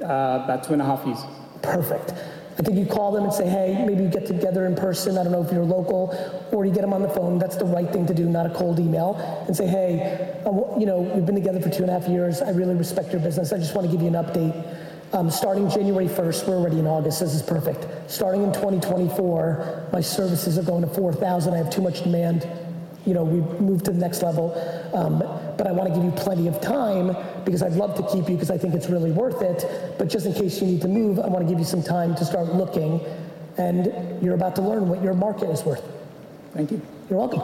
[0.02, 1.20] Uh, about two and a half years.
[1.62, 2.14] Perfect.
[2.60, 5.16] I think you call them and say, hey, maybe you get together in person.
[5.16, 6.14] I don't know if you're local,
[6.52, 7.38] or you get them on the phone.
[7.38, 9.14] That's the right thing to do, not a cold email.
[9.46, 10.38] And say, hey,
[10.78, 12.42] you know, we've been together for two and a half years.
[12.42, 13.54] I really respect your business.
[13.54, 14.76] I just want to give you an update.
[15.14, 17.20] Um, starting January 1st, we're already in August.
[17.20, 18.10] This is perfect.
[18.10, 21.54] Starting in 2024, my services are going to 4,000.
[21.54, 22.46] I have too much demand.
[23.06, 24.52] You know, we've moved to the next level.
[24.92, 25.22] Um,
[25.60, 28.34] but I want to give you plenty of time because I'd love to keep you
[28.34, 29.94] because I think it's really worth it.
[29.98, 32.14] But just in case you need to move, I want to give you some time
[32.14, 32.98] to start looking.
[33.58, 33.92] And
[34.22, 35.84] you're about to learn what your market is worth.
[36.54, 36.80] Thank you.
[37.10, 37.40] You're welcome.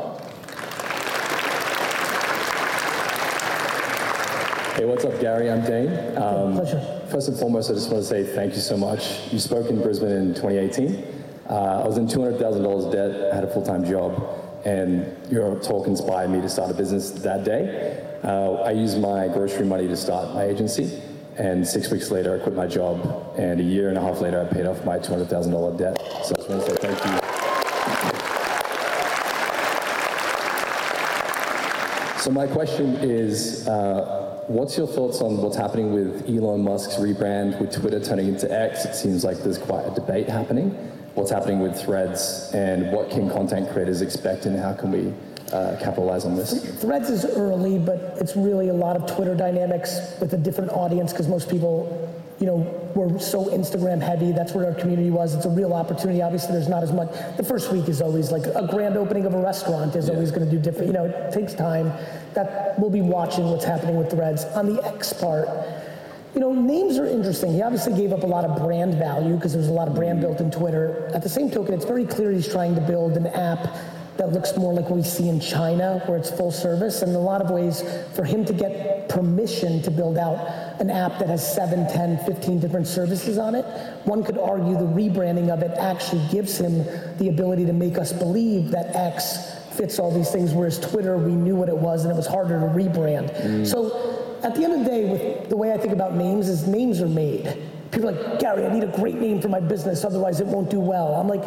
[4.77, 5.51] Hey, what's up, Gary?
[5.51, 6.17] I'm Dane.
[6.17, 7.03] Um, Pleasure.
[7.11, 9.31] First and foremost, I just want to say thank you so much.
[9.31, 11.05] You spoke in Brisbane in 2018.
[11.51, 16.29] Uh, I was in $200,000 debt, I had a full-time job, and your talk inspired
[16.29, 18.03] me to start a business that day.
[18.25, 21.01] Uh, I used my grocery money to start my agency,
[21.39, 24.41] and six weeks later, I quit my job, and a year and a half later,
[24.41, 25.97] I paid off my $200,000 debt.
[26.25, 27.21] So I just want to say thank you.
[32.21, 37.61] So my question is, uh, what's your thoughts on what's happening with Elon Musk's rebrand,
[37.61, 38.85] with Twitter turning into X?
[38.85, 40.96] It seems like there's quite a debate happening.
[41.17, 45.15] What's happening with Threads, and what can content creators expect, and how can we
[45.51, 46.63] uh, capitalize on this?
[46.79, 51.13] Threads is early, but it's really a lot of Twitter dynamics with a different audience
[51.15, 52.57] because most people, you know,
[52.95, 54.33] were so Instagram heavy.
[54.33, 55.35] That's where our community was.
[55.35, 56.21] It's a real opportunity.
[56.21, 57.09] Obviously, there's not as much.
[57.39, 60.45] The first week is always like a grand opening of a restaurant is always going
[60.45, 60.89] to do different.
[60.89, 61.93] You know, it takes time.
[62.35, 65.49] That we'll be watching what's happening with Threads on the X part.
[66.37, 67.55] You know, names are interesting.
[67.55, 70.21] He obviously gave up a lot of brand value because there's a lot of brand
[70.21, 71.11] built in Twitter.
[71.15, 73.75] At the same token, it's very clear he's trying to build an app
[74.19, 77.01] that looks more like what we see in China, where it's full service.
[77.01, 77.83] And in a lot of ways,
[78.15, 80.37] for him to get permission to build out
[80.79, 83.65] an app that has 7, 10, 15 different services on it,
[84.05, 86.85] one could argue the rebranding of it actually gives him
[87.17, 91.33] the ability to make us believe that X fits all these things, whereas Twitter, we
[91.33, 93.35] knew what it was and it was harder to rebrand.
[93.41, 93.67] Mm.
[93.67, 96.69] So at the end of the day, with the way I think about names is
[96.69, 97.57] names are made.
[97.91, 100.71] People are like, Gary, I need a great name for my business, otherwise it won't
[100.71, 101.15] do well.
[101.15, 101.43] I'm like,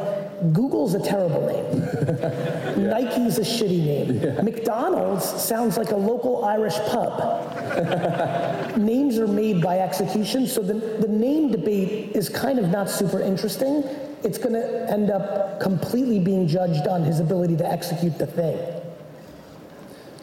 [0.51, 2.89] Google's a terrible name.
[2.89, 4.43] Nike's a shitty name.
[4.43, 8.77] McDonald's sounds like a local Irish pub.
[8.77, 13.21] Names are made by execution, so the, the name debate is kind of not super
[13.21, 13.83] interesting.
[14.23, 18.78] It's going to end up completely being judged on his ability to execute the thing.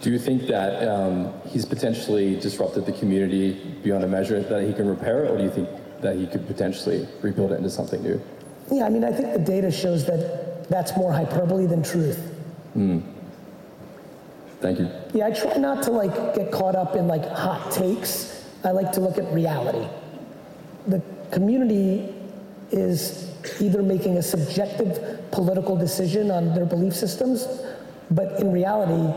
[0.00, 4.72] Do you think that um, he's potentially disrupted the community beyond a measure that he
[4.72, 5.68] can repair it, or do you think
[6.00, 8.20] that he could potentially rebuild it into something new?
[8.70, 12.18] Yeah, I mean, I think the data shows that that's more hyperbole than truth.
[12.74, 13.00] Hmm.
[14.60, 14.90] Thank you.
[15.14, 18.44] Yeah, I try not to like get caught up in like hot takes.
[18.64, 19.86] I like to look at reality.
[20.88, 22.14] The community
[22.70, 23.30] is
[23.60, 27.46] either making a subjective political decision on their belief systems,
[28.10, 29.14] but in reality,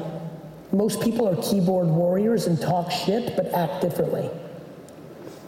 [0.71, 4.29] most people are keyboard warriors and talk shit but act differently.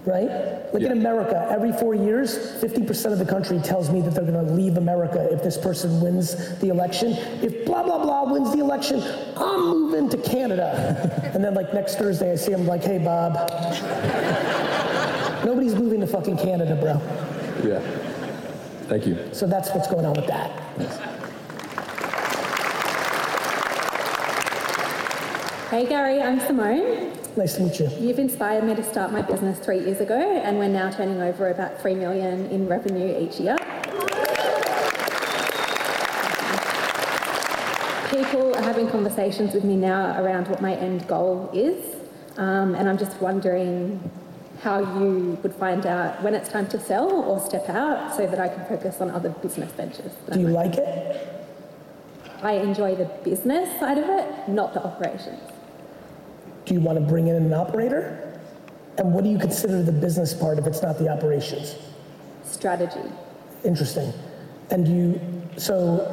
[0.04, 0.74] Right?
[0.74, 4.48] Like in America, every four years, 50% of the country tells me that they're going
[4.48, 7.12] to leave America if this person wins the election.
[7.44, 9.04] If blah, blah, blah wins the election,
[9.38, 11.32] I'm moving to Canada.
[11.36, 13.34] and then, like, next Thursday, I see him like, hey, Bob.
[15.46, 16.94] Nobody's moving to fucking Canada, bro.
[17.70, 17.80] Yeah.
[18.88, 19.30] Thank you.
[19.34, 21.21] So that's what's going on with that.
[25.72, 27.14] Hey Gary, I'm Simone.
[27.38, 27.88] Nice to meet you.
[27.98, 31.48] You've inspired me to start my business three years ago, and we're now turning over
[31.50, 33.56] about three million in revenue each year.
[38.10, 41.96] People are having conversations with me now around what my end goal is,
[42.36, 44.12] um, and I'm just wondering
[44.64, 48.42] how you would find out when it's time to sell or step out so that
[48.42, 50.12] I can focus on other business ventures.
[50.34, 51.48] Do you like it?
[52.44, 55.40] I enjoy the business side of it, not the operations.
[56.72, 58.40] Do you want to bring in an operator?
[58.98, 61.76] And what do you consider the business part if it's not the operations?
[62.46, 63.12] Strategy.
[63.66, 64.14] Interesting.
[64.70, 65.22] And do you,
[65.58, 66.08] so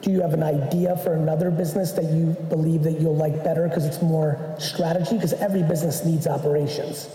[0.00, 3.68] do you have an idea for another business that you believe that you'll like better
[3.68, 5.16] because it's more strategy?
[5.16, 7.10] Because every business needs operations.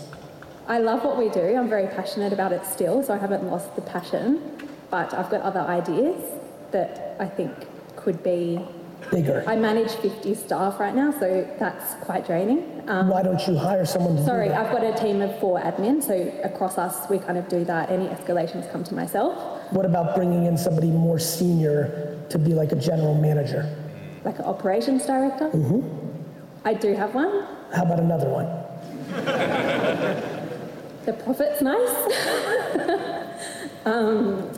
[0.68, 1.56] I love what we do.
[1.56, 4.40] I'm very passionate about it still, so I haven't lost the passion.
[4.88, 6.22] But I've got other ideas
[6.70, 7.50] that I think
[7.96, 8.64] could be
[9.10, 9.44] bigger.
[9.46, 12.82] I manage 50 staff right now, so that's quite draining.
[12.88, 14.66] Um, Why don't you hire someone to sorry, do that?
[14.66, 16.14] I've got a team of four admin, so
[16.44, 17.90] across us we kind of do that.
[17.90, 19.34] Any escalations come to myself,
[19.72, 23.68] What about bringing in somebody more senior to be like a general manager?
[24.24, 25.48] like an operations director.
[25.50, 25.80] hmm
[26.64, 27.46] I do have one.
[27.72, 28.46] How about another one?
[31.04, 31.94] The profit's nice.
[33.84, 34.50] um,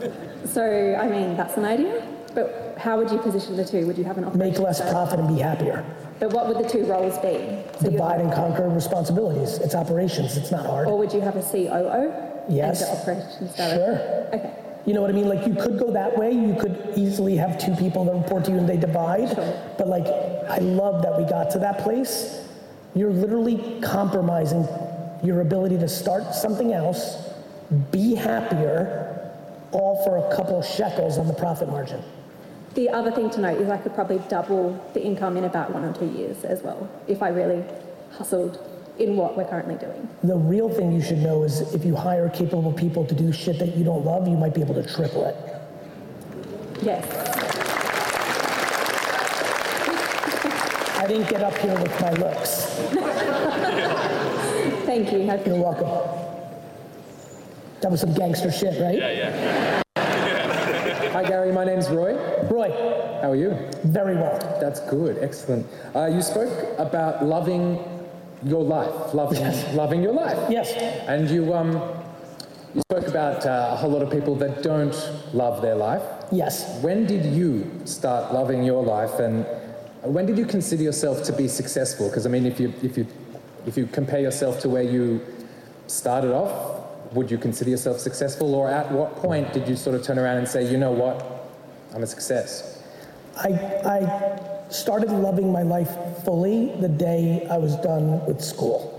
[0.45, 0.63] so,
[0.99, 2.01] I mean, that's an idea.
[2.33, 3.85] But how would you position the two?
[3.85, 5.85] Would you have an operations Make less profit and be happier.
[6.19, 7.61] But what would the two roles be?
[7.89, 9.57] Divide and conquer responsibilities.
[9.59, 10.37] It's operations.
[10.37, 10.87] It's not hard.
[10.87, 12.13] Or would you have a COO
[12.49, 12.81] Yes.
[12.81, 14.27] and the operations director?
[14.31, 14.39] Sure.
[14.39, 14.53] Okay.
[14.85, 15.27] You know what I mean?
[15.27, 16.31] Like you could go that way.
[16.31, 19.35] You could easily have two people that report to you and they divide.
[19.77, 20.07] But like,
[20.49, 22.47] I love that we got to that place.
[22.95, 24.67] You're literally compromising
[25.21, 27.29] your ability to start something else,
[27.91, 29.31] be happier,
[29.73, 32.01] all for a couple shekels on the profit margin.
[32.75, 35.83] The other thing to note is I could probably double the income in about one
[35.83, 37.63] or two years as well if I really
[38.11, 38.59] hustled
[38.99, 40.07] in what we're currently doing.
[40.23, 43.57] The real thing you should know is if you hire capable people to do shit
[43.59, 45.35] that you don't love, you might be able to triple it.
[46.81, 47.05] Yes.
[50.97, 52.65] I didn't get up here with my looks.
[54.85, 55.19] Thank you.
[55.19, 55.87] You're welcome.
[57.81, 58.97] That was some gangster shit, right?
[58.97, 59.81] Yeah, yeah.
[61.19, 61.51] Hi, Gary.
[61.51, 62.13] My name's Roy.
[62.49, 62.71] Roy.
[63.21, 63.49] How are you?
[63.83, 64.39] Very well.
[64.61, 65.17] That's good.
[65.17, 65.67] Excellent.
[65.93, 67.77] Uh, you spoke about loving
[68.45, 69.43] your life, loving,
[69.75, 70.37] loving your life.
[70.49, 70.71] Yes.
[71.09, 71.73] And you, um,
[72.73, 74.95] you spoke about uh, a whole lot of people that don't
[75.33, 76.03] love their life.
[76.31, 76.81] Yes.
[76.81, 79.45] When did you start loving your life, and
[80.03, 82.07] when did you consider yourself to be successful?
[82.07, 83.05] Because I mean, if you if you
[83.65, 85.19] if you compare yourself to where you
[85.87, 86.78] started off,
[87.11, 90.37] would you consider yourself successful, or at what point did you sort of turn around
[90.37, 91.49] and say, you know what,
[91.93, 92.83] I'm a success?
[93.35, 93.49] I,
[93.85, 95.89] I started loving my life
[96.23, 98.95] fully the day I was done with school.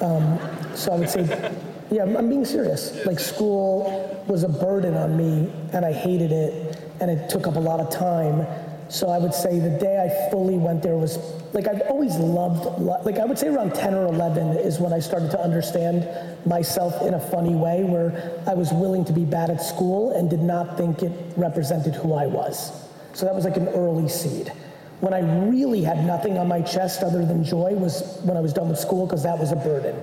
[0.00, 0.38] Um,
[0.74, 1.52] so I would say,
[1.90, 3.04] yeah, I'm, I'm being serious.
[3.06, 7.56] Like school was a burden on me, and I hated it, and it took up
[7.56, 8.46] a lot of time.
[8.88, 11.18] So I would say the day I fully went there was
[11.52, 15.00] like I've always loved like I would say around 10 or 11 is when I
[15.00, 16.08] started to understand
[16.46, 20.30] myself in a funny way where I was willing to be bad at school and
[20.30, 22.70] did not think it represented who I was.
[23.12, 24.52] So that was like an early seed.
[25.00, 28.52] When I really had nothing on my chest other than joy was when I was
[28.52, 29.96] done with school because that was a burden.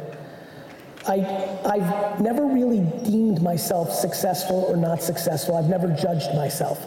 [1.08, 1.20] I,
[1.66, 5.56] I've never really deemed myself successful or not successful.
[5.56, 6.86] I've never judged myself.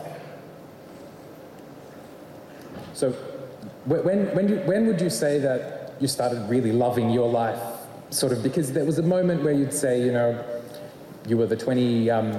[2.96, 3.12] So,
[3.84, 7.60] when, when, you, when would you say that you started really loving your life?
[8.08, 10.42] Sort of because there was a moment where you'd say, you know,
[11.28, 12.32] you were the 20, um,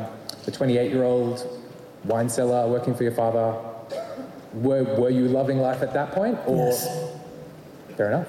[0.45, 1.61] the 28 year old
[2.05, 3.55] wine seller working for your father.
[4.55, 6.39] Were, were you loving life at that point?
[6.47, 6.87] Or Yes.
[7.95, 8.27] fair enough.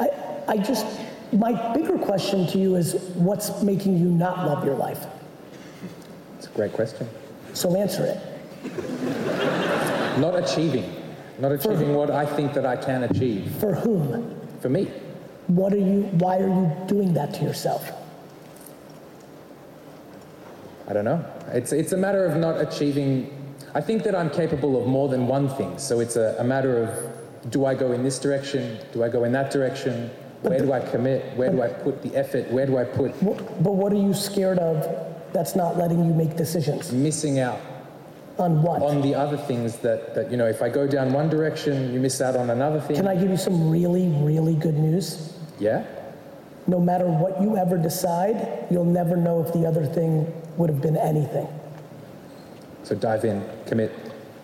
[0.00, 0.08] I,
[0.48, 0.86] I just,
[1.30, 5.04] my bigger question to you is what's making you not love your life?
[6.38, 7.06] It's a great question.
[7.52, 8.18] So answer it.
[10.18, 10.95] Not achieving,
[11.38, 13.50] not achieving what I think that I can achieve.
[13.60, 14.40] For whom?
[14.60, 14.84] For me.
[15.48, 17.90] What are you, why are you doing that to yourself?
[20.88, 21.24] I don't know.
[21.48, 23.32] It's, it's a matter of not achieving.
[23.74, 25.78] I think that I'm capable of more than one thing.
[25.78, 28.78] So it's a, a matter of do I go in this direction?
[28.92, 30.10] Do I go in that direction?
[30.42, 31.36] Where do I commit?
[31.36, 32.50] Where do I put the effort?
[32.50, 34.84] Where do I put But what are you scared of
[35.32, 36.92] that's not letting you make decisions?
[36.92, 37.60] missing out?
[38.38, 38.82] On what?
[38.82, 42.00] On the other things that, that, you know, if I go down one direction, you
[42.00, 42.96] miss out on another thing.
[42.96, 45.32] Can I give you some really, really good news?
[45.58, 45.86] Yeah?
[46.66, 50.82] No matter what you ever decide, you'll never know if the other thing would have
[50.82, 51.48] been anything.
[52.82, 53.92] So dive in, commit.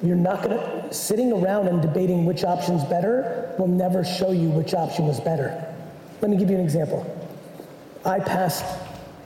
[0.02, 4.72] You're not gonna, sitting around and debating which option's better will never show you which
[4.72, 5.66] option was better.
[6.20, 7.04] Let me give you an example.
[8.04, 8.64] I passed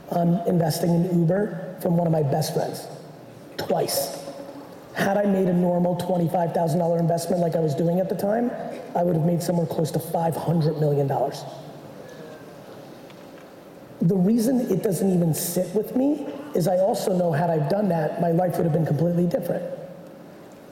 [0.09, 2.87] on investing in Uber from one of my best friends,
[3.57, 4.26] twice.
[4.97, 8.49] Had I made a normal $25,000 investment like I was doing at the time,
[8.95, 11.07] I would have made somewhere close to $500 million.
[14.01, 17.89] The reason it doesn't even sit with me is I also know had I done
[17.89, 19.63] that, my life would have been completely different.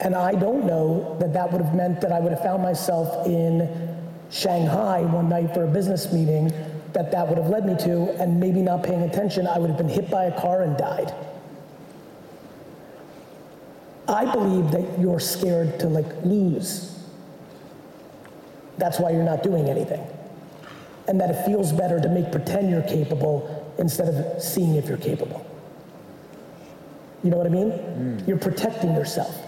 [0.00, 3.28] And I don't know that that would have meant that I would have found myself
[3.28, 3.96] in
[4.32, 6.52] Shanghai one night for a business meeting
[6.94, 9.78] that that would have led me to, and maybe not paying attention, I would have
[9.78, 11.14] been hit by a car and died.
[14.08, 16.92] I believe that you're scared to like lose.
[18.78, 20.06] That's why you're not doing anything.
[21.08, 24.98] And that it feels better to make pretend you're capable instead of seeing if you're
[24.98, 25.44] capable.
[27.22, 27.70] You know what I mean?
[27.70, 28.18] Hmm.
[28.28, 29.42] You're protecting yourself.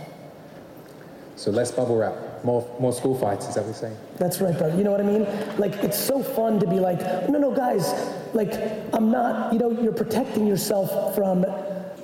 [1.37, 3.97] So less bubble wrap, more, more school fights, is that what you're saying?
[4.16, 4.77] That's right, bro.
[4.77, 5.25] You know what I mean?
[5.59, 7.94] Like, it's so fun to be like, no, no, guys,
[8.35, 8.55] like,
[8.92, 11.44] I'm not, you know, you're protecting yourself from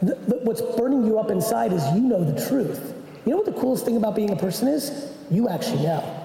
[0.08, 2.94] the, the, what's burning you up inside is you know the truth.
[3.24, 5.12] You know what the coolest thing about being a person is?
[5.30, 6.24] You actually know.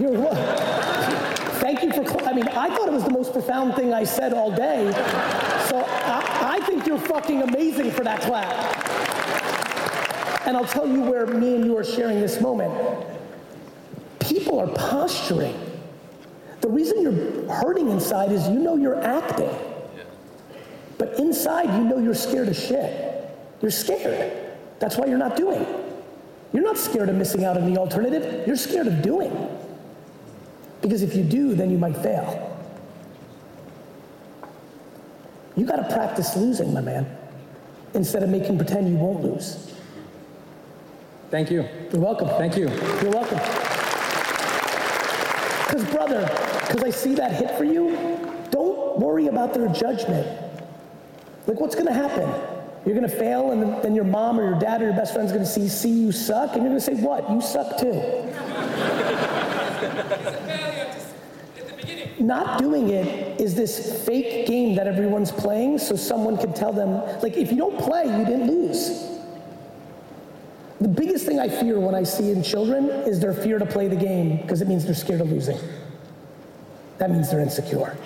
[0.00, 0.36] You're what?
[1.60, 4.32] Thank you for, I mean, I thought it was the most profound thing I said
[4.32, 4.90] all day.
[5.68, 8.46] So I, I think you're fucking amazing for that clap.
[10.46, 12.72] And I'll tell you where me and you are sharing this moment.
[14.20, 15.67] People are posturing.
[16.60, 19.50] The reason you're hurting inside is you know you're acting.
[20.98, 23.30] But inside, you know you're scared of shit.
[23.62, 24.32] You're scared.
[24.80, 25.64] That's why you're not doing.
[26.52, 28.46] You're not scared of missing out on the alternative.
[28.46, 29.48] You're scared of doing.
[30.80, 32.44] Because if you do, then you might fail.
[35.56, 37.06] You got to practice losing, my man,
[37.94, 39.74] instead of making pretend you won't lose.
[41.30, 41.68] Thank you.
[41.92, 42.28] You're welcome.
[42.28, 42.68] Thank you.
[43.02, 43.38] You're welcome.
[45.68, 46.22] Because, brother,
[46.66, 47.90] because I see that hit for you,
[48.50, 50.26] don't worry about their judgment.
[51.46, 52.28] Like, what's going to happen?
[52.86, 55.44] You're gonna fail, and then- your mom or your dad or your best friend's gonna
[55.44, 57.30] see, see you suck, and you're gonna say, what?
[57.30, 58.00] You suck too.
[62.18, 67.02] Not doing it is this fake game that everyone's playing so someone can tell them,
[67.22, 69.17] like, if you don't play, you didn't lose.
[70.80, 73.88] The biggest thing I fear when I see in children is their fear to play
[73.88, 75.58] the game because it means they're scared of losing.
[76.98, 77.96] That means they're insecure.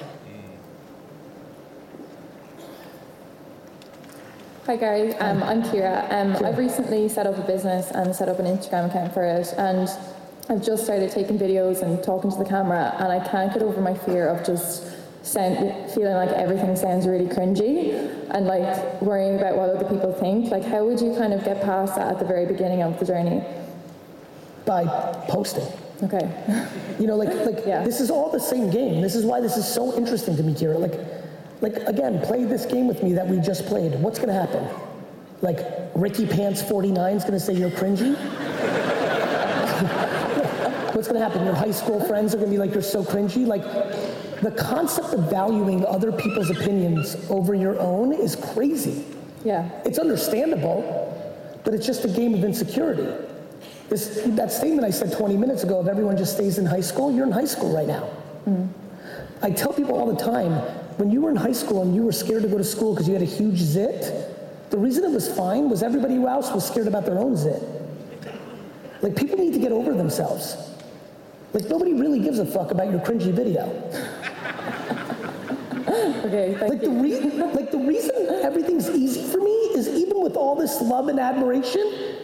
[4.64, 6.11] Hi Gary, um, I'm Kira.
[6.11, 9.53] Um, I've recently set up a business and set up an Instagram account for it,
[9.59, 9.89] and
[10.49, 13.81] I've just started taking videos and talking to the camera, and I can't get over
[13.81, 14.91] my fear of just
[15.25, 17.95] feeling like everything sounds really cringy
[18.31, 20.51] and like worrying about what other people think.
[20.51, 23.07] Like, how would you kind of get past that at the very beginning of the
[23.07, 23.43] journey?
[24.66, 24.85] By
[25.29, 25.66] posting.
[26.03, 26.31] Okay.
[26.99, 29.01] You know, like, like this is all the same game.
[29.01, 30.79] This is why this is so interesting to me, Kira.
[30.79, 31.01] Like,
[31.61, 33.99] like again, play this game with me that we just played.
[34.01, 34.68] What's gonna happen?
[35.41, 35.66] Like,
[35.97, 38.14] Ricky Pants 49 is gonna say you're cringy?
[40.95, 41.45] What's gonna happen?
[41.45, 43.47] Your high school friends are gonna be like, you're so cringy?
[43.47, 43.64] Like,
[44.43, 49.05] the concept of valuing other people's opinions over your own is crazy.
[49.45, 49.70] Yeah.
[49.84, 53.07] It's understandable, but it's just a game of insecurity.
[53.88, 57.12] This, that statement I said 20 minutes ago of everyone just stays in high school,
[57.14, 58.07] you're in high school right now.
[58.45, 58.66] Hmm.
[59.43, 60.53] I tell people all the time,
[60.99, 63.07] when you were in high school and you were scared to go to school because
[63.07, 66.88] you had a huge zit, the reason it was fine was everybody else was scared
[66.88, 67.62] about their own zit.
[69.03, 70.57] Like people need to get over themselves.
[71.53, 73.68] Like nobody really gives a fuck about your cringy video.
[76.25, 80.55] Okay, like the reason, like the reason everything's easy for me is even with all
[80.55, 82.16] this love and admiration,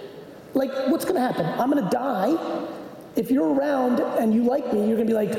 [0.55, 1.47] like what's gonna happen?
[1.47, 2.37] I'm gonna die.
[3.17, 5.33] If you're around and you like me, you're gonna be like,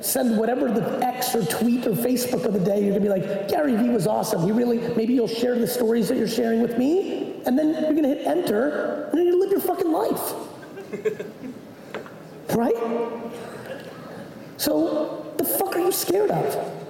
[0.00, 2.82] send whatever the X or tweet or Facebook of the day.
[2.82, 4.42] You're gonna be like, Gary Vee was awesome.
[4.42, 7.94] He really, maybe you'll share the stories that you're sharing with me, and then you're
[7.94, 10.34] gonna hit enter, and then you're live your fucking life.
[12.56, 12.74] right?
[14.56, 16.85] So, the fuck are you scared of?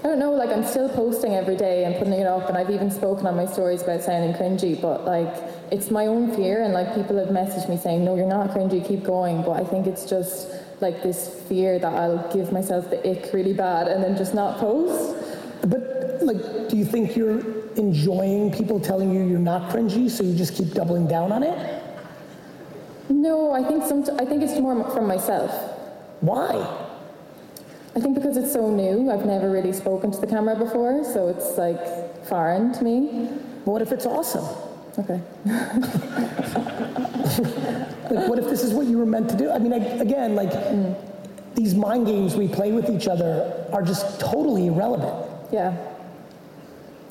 [0.00, 2.70] I don't know, like I'm still posting every day and putting it up, and I've
[2.70, 5.34] even spoken on my stories about sounding cringy, but like
[5.70, 8.86] it's my own fear, and like people have messaged me saying, no, you're not cringy,
[8.86, 9.42] keep going.
[9.42, 10.48] But I think it's just
[10.80, 14.58] like this fear that I'll give myself the ick really bad and then just not
[14.58, 15.16] post.
[15.62, 17.40] But like, do you think you're
[17.76, 21.82] enjoying people telling you you're not cringy, so you just keep doubling down on it?
[23.08, 24.04] No, I think some.
[24.18, 25.50] I think it's more from myself.
[26.20, 26.84] Why?
[27.96, 29.10] I think because it's so new.
[29.10, 33.28] I've never really spoken to the camera before, so it's like foreign to me.
[33.64, 34.46] What if it's awesome?
[34.98, 35.20] Okay.
[38.10, 39.50] Like, what if this is what you were meant to do?
[39.50, 40.96] I mean, I, again, like, mm.
[41.56, 45.28] these mind games we play with each other are just totally irrelevant.
[45.52, 45.76] Yeah.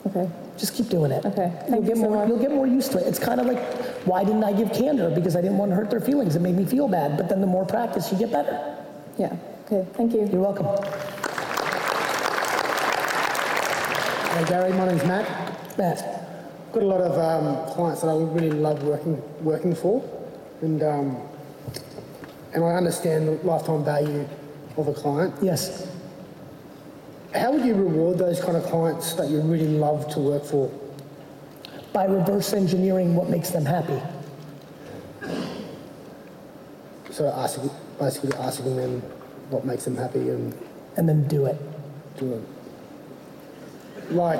[0.07, 0.29] Okay.
[0.57, 1.25] Just keep doing it.
[1.25, 1.51] Okay.
[1.69, 2.25] You'll get more.
[2.25, 3.07] You'll get more used to it.
[3.07, 3.61] It's kind of like,
[4.05, 5.09] why didn't I give candor?
[5.09, 6.37] Because I didn't want to hurt their feelings.
[6.37, 7.17] It made me feel bad.
[7.17, 8.77] But then the more practice, you get better.
[9.17, 9.35] Yeah.
[9.65, 9.83] Okay.
[9.93, 10.29] Thank you.
[10.31, 10.67] You're welcome.
[14.35, 15.25] Hey Gary, my name's Matt.
[15.75, 16.71] Matt.
[16.71, 20.07] Got a lot of um, clients that I really love working working for,
[20.61, 21.17] and um,
[22.53, 24.27] and I understand the lifetime value
[24.77, 25.33] of a client.
[25.41, 25.91] Yes.
[27.33, 30.69] How would you reward those kind of clients that you really love to work for?
[31.91, 33.99] By reverse engineering what makes them happy.
[37.09, 39.01] So asking, basically asking them
[39.49, 40.53] what makes them happy and
[40.97, 41.57] and then do it.
[42.17, 42.43] Do it.
[44.11, 44.39] Like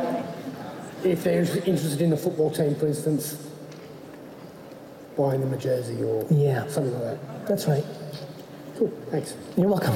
[1.04, 3.48] if they're interested in the football team, for instance,
[5.18, 6.66] buying them a jersey or Yeah.
[6.68, 7.48] something like that.
[7.48, 7.84] That's right.
[8.78, 8.92] Cool.
[9.12, 9.36] Thanks.
[9.56, 9.94] You're welcome.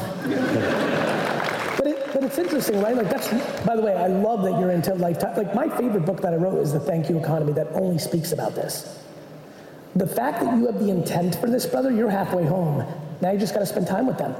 [1.78, 2.95] but it, but it's interesting, right?
[2.95, 3.28] Like that's.
[3.66, 5.36] By the way, I love that you're into lifetime.
[5.36, 8.32] Like my favorite book that I wrote is The Thank You Economy that only speaks
[8.32, 9.03] about this.
[9.95, 12.86] The fact that you have the intent for this, brother, you're halfway home.
[13.22, 14.34] Now you just got to spend time with them.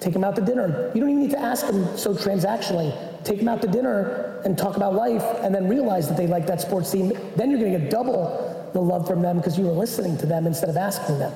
[0.00, 0.90] Take them out to dinner.
[0.94, 2.96] You don't even need to ask them so transactionally.
[3.22, 6.46] Take them out to dinner and talk about life, and then realize that they like
[6.46, 7.12] that sports team.
[7.36, 10.26] Then you're going to get double the love from them because you were listening to
[10.26, 11.32] them instead of asking them.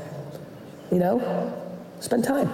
[0.91, 1.63] You know,
[2.01, 2.53] spend time.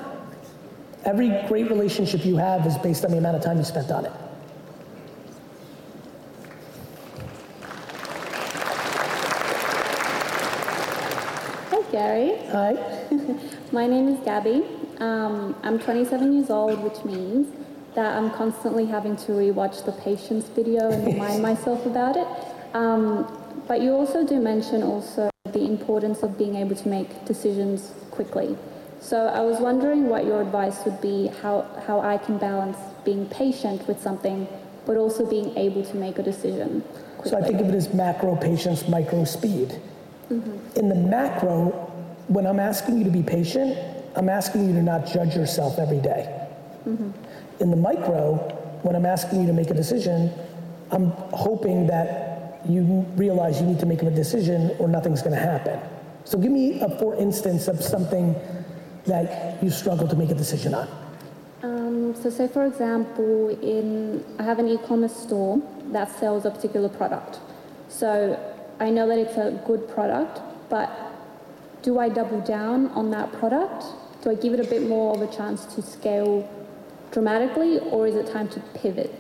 [1.04, 4.06] Every great relationship you have is based on the amount of time you spent on
[4.06, 4.12] it.
[11.70, 12.36] Hi, Gary.
[12.48, 13.06] Hi.
[13.72, 14.64] My name is Gabby.
[15.00, 17.48] Um, I'm 27 years old, which means
[17.94, 22.26] that I'm constantly having to rewatch the patience video and remind myself about it.
[22.74, 23.26] Um,
[23.66, 28.56] but you also do mention also the importance of being able to make decisions quickly.
[29.00, 33.26] So I was wondering what your advice would be, how, how I can balance being
[33.26, 34.46] patient with something,
[34.86, 36.84] but also being able to make a decision.
[37.24, 39.80] So I think of it as macro patience, micro speed.
[40.30, 40.76] Mhm.
[40.76, 41.70] In the macro,
[42.28, 43.76] when I'm asking you to be patient,
[44.16, 46.28] I'm asking you to not judge yourself every day.
[46.86, 47.12] Mhm.
[47.60, 48.34] In the micro,
[48.82, 50.30] when I'm asking you to make a decision,
[50.90, 55.42] I'm hoping that you realize you need to make a decision or nothing's going to
[55.42, 55.78] happen.
[56.24, 58.34] So give me a for instance of something
[59.06, 60.88] that you struggle to make a decision on.
[61.62, 65.60] Um, so say for example, in I have an e-commerce store
[65.92, 67.40] that sells a particular product.
[67.88, 68.38] So
[68.78, 70.90] I know that it's a good product, but
[71.82, 73.84] do I double down on that product?
[74.22, 76.48] Do I give it a bit more of a chance to scale
[77.10, 79.10] dramatically, or is it time to pivot?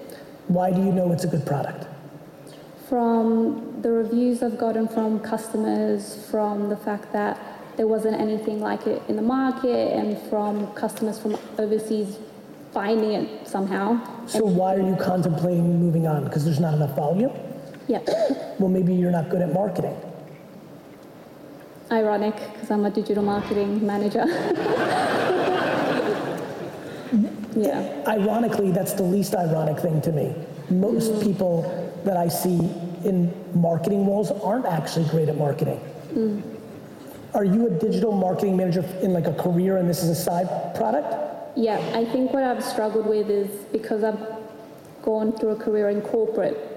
[0.48, 1.86] Why do you know it's a good product?
[2.88, 7.38] From the reviews I've gotten from customers, from the fact that
[7.76, 12.18] there wasn't anything like it in the market, and from customers from overseas
[12.72, 13.98] finding it somehow.
[14.26, 16.24] So why are you contemplating moving on?
[16.24, 17.32] Because there's not enough volume?
[17.88, 18.00] Yeah.
[18.58, 19.96] Well, maybe you're not good at marketing.
[21.92, 24.24] Ironic, because I'm a digital marketing manager.
[27.56, 28.04] yeah.
[28.06, 30.34] Ironically, that's the least ironic thing to me.
[30.70, 31.62] Most people
[32.04, 32.58] that I see
[33.04, 35.80] in marketing roles aren't actually great at marketing.
[36.12, 36.42] Mm.
[37.34, 40.74] Are you a digital marketing manager in like a career and this is a side
[40.74, 41.14] product?
[41.56, 44.20] Yeah, I think what I've struggled with is because I've
[45.02, 46.69] gone through a career in corporate.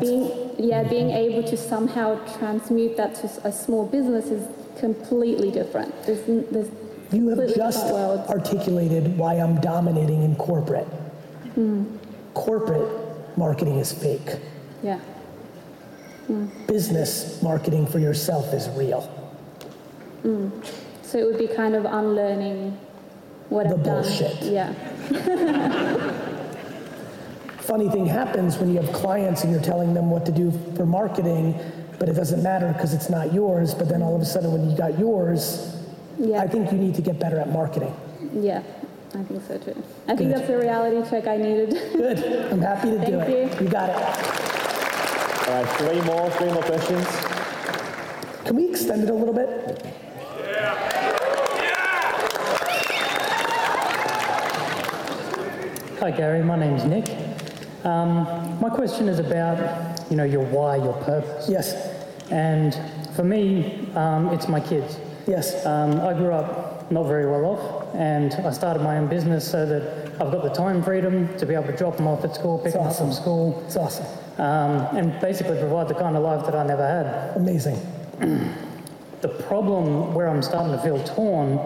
[0.00, 4.46] Being, yeah, being able to somehow transmute that to a small business is
[4.78, 5.94] completely different.
[6.04, 6.68] There's, there's
[7.12, 7.84] You have just
[8.28, 10.88] articulated why I'm dominating in corporate.
[11.56, 11.98] Mm,
[12.34, 12.88] Corporate
[13.38, 14.36] marketing is fake.
[14.82, 14.98] yeah.
[16.28, 19.08] Mm, Business marketing for yourself is real.
[20.24, 20.50] mm.
[21.02, 22.76] So it would be kind of unlearning
[23.48, 24.02] what I've done.
[24.02, 24.42] bullshit.
[24.42, 24.74] Yeah.
[27.66, 30.86] Funny thing happens when you have clients and you're telling them what to do for
[30.86, 31.58] marketing,
[31.98, 33.74] but it doesn't matter because it's not yours.
[33.74, 35.74] But then all of a sudden, when you got yours,
[36.36, 37.92] I think you need to get better at marketing.
[38.32, 38.62] Yeah,
[39.14, 39.82] I think so too.
[40.06, 41.70] I think that's the reality check I needed.
[41.70, 42.52] Good.
[42.52, 43.60] I'm happy to do Thank it.
[43.60, 43.96] You got it.
[45.48, 47.04] All right, three more, three more questions.
[48.44, 49.84] Can we extend it a little bit?
[50.38, 50.74] Yeah.
[51.62, 51.86] yeah.
[55.98, 57.25] Hi Gary, my name's Nick.
[57.86, 61.48] Um, my question is about, you know, your why, your purpose.
[61.48, 61.72] Yes.
[62.32, 62.74] And
[63.14, 64.98] for me, um, it's my kids.
[65.28, 65.64] Yes.
[65.64, 69.64] Um, I grew up not very well off, and I started my own business so
[69.66, 72.58] that I've got the time freedom to be able to drop them off at school,
[72.58, 73.62] pick them up from school.
[73.66, 74.06] It's awesome.
[74.38, 77.36] Um, and basically provide the kind of life that I never had.
[77.36, 77.78] Amazing.
[79.22, 81.58] The problem where I'm starting to feel torn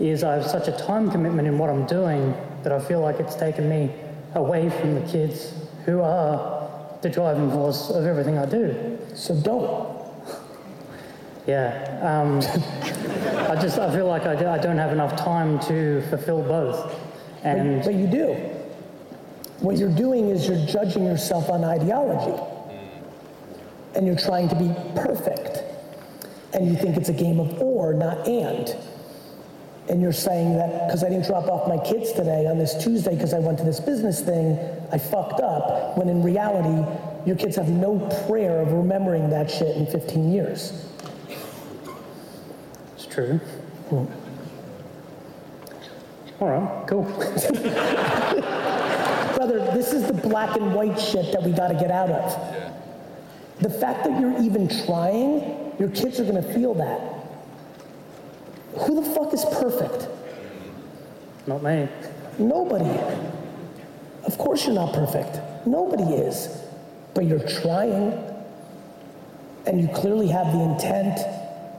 [0.00, 3.20] is I have such a time commitment in what I'm doing that I feel like
[3.20, 3.94] it's taken me
[4.34, 5.54] away from the kids
[5.86, 6.68] who are
[7.00, 8.98] the driving force of everything I do.
[9.14, 9.96] So don't.
[11.46, 12.00] Yeah.
[12.02, 12.38] Um,
[13.48, 16.94] I just I feel like I, do, I don't have enough time to fulfill both.
[17.44, 18.34] And but you do.
[19.60, 22.42] What you're doing is you're judging yourself on ideology.
[23.94, 24.68] And you're trying to be
[25.00, 25.62] perfect.
[26.52, 28.76] And you think it's a game of or, not and.
[29.88, 33.14] And you're saying that because I didn't drop off my kids today on this Tuesday
[33.14, 34.58] because I went to this business thing,
[34.92, 35.96] I fucked up.
[35.96, 36.84] When in reality,
[37.26, 40.84] your kids have no prayer of remembering that shit in 15 years.
[42.94, 43.38] It's true.
[43.88, 44.06] Hmm.
[46.38, 47.02] All right, cool.
[49.36, 52.74] Brother, this is the black and white shit that we got to get out of.
[53.60, 57.00] The fact that you're even trying, your kids are going to feel that.
[58.82, 60.08] Who the fuck is perfect?
[61.46, 61.88] Not me.
[62.38, 62.84] Nobody.
[64.26, 65.40] Of course you're not perfect.
[65.66, 66.62] Nobody is.
[67.14, 68.12] But you're trying.
[69.66, 71.18] And you clearly have the intent.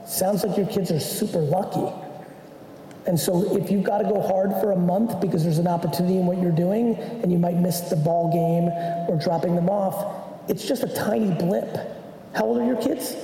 [0.08, 1.92] Sounds like your kids are super lucky.
[3.06, 6.18] And so if you've got to go hard for a month because there's an opportunity
[6.18, 8.68] in what you're doing and you might miss the ball game
[9.08, 11.74] or dropping them off, it's just a tiny blip.
[12.34, 13.16] How old are your kids?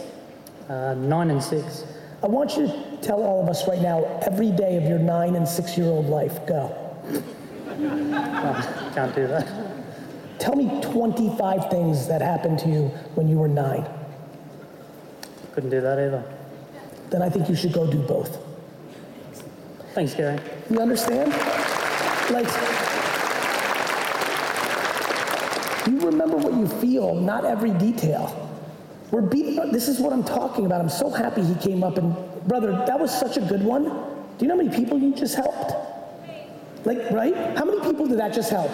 [0.68, 1.84] Uh, nine and six.
[2.22, 5.36] I want you to tell all of us right now every day of your nine
[5.36, 6.46] and six year old life.
[6.46, 6.74] Go.
[8.94, 9.46] Can't do that.
[10.38, 13.86] Tell me 25 things that happened to you when you were nine.
[15.52, 16.24] Couldn't do that either.
[17.10, 18.38] Then I think you should go do both.
[19.94, 20.40] Thanks, Gary.
[20.70, 21.30] You understand?
[22.30, 22.48] Like,
[25.86, 28.40] you remember what you feel, not every detail.
[29.10, 30.80] We're beating, this is what I'm talking about.
[30.80, 32.16] I'm so happy he came up and,
[32.48, 33.84] brother, that was such a good one.
[33.84, 33.90] Do
[34.40, 35.83] you know how many people you just helped?
[36.84, 37.34] Like, right?
[37.56, 38.70] How many people did that just help?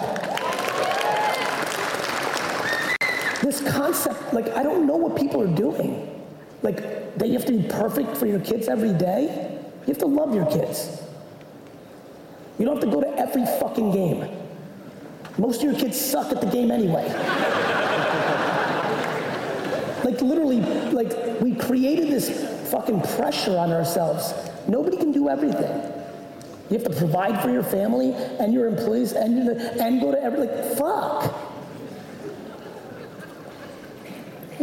[3.41, 6.07] this concept, like, I don't know what people are doing.
[6.61, 9.59] Like, that you have to be perfect for your kids every day.
[9.81, 11.01] You have to love your kids.
[12.59, 14.29] You don't have to go to every fucking game.
[15.37, 17.07] Most of your kids suck at the game anyway.
[20.03, 24.33] like, literally, like, we created this fucking pressure on ourselves.
[24.67, 26.00] Nobody can do everything.
[26.71, 30.23] You have to provide for your family and your employees and, your, and go to
[30.23, 31.35] every, like, fuck.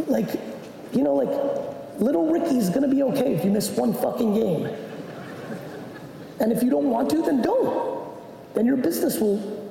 [0.07, 0.31] Like,
[0.95, 4.75] you know, like, little Ricky's gonna be okay if you miss one fucking game.
[6.41, 8.09] And if you don't want to, then don't.
[8.55, 9.71] Then your business will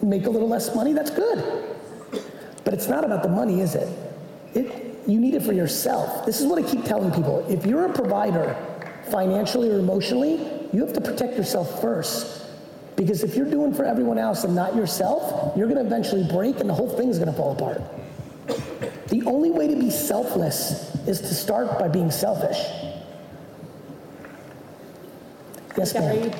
[0.00, 1.42] make a little less money, that's good.
[2.62, 3.88] But it's not about the money, is it?
[4.54, 6.24] It you need it for yourself.
[6.24, 7.44] This is what I keep telling people.
[7.50, 8.56] If you're a provider,
[9.10, 12.42] financially or emotionally, you have to protect yourself first.
[12.96, 16.60] Because if you're doing for everyone else and not yourself, you're going to eventually break
[16.60, 17.82] and the whole thing's going to fall apart.
[19.08, 22.58] The only way to be selfless is to start by being selfish.
[25.76, 26.32] Yes, ma'am.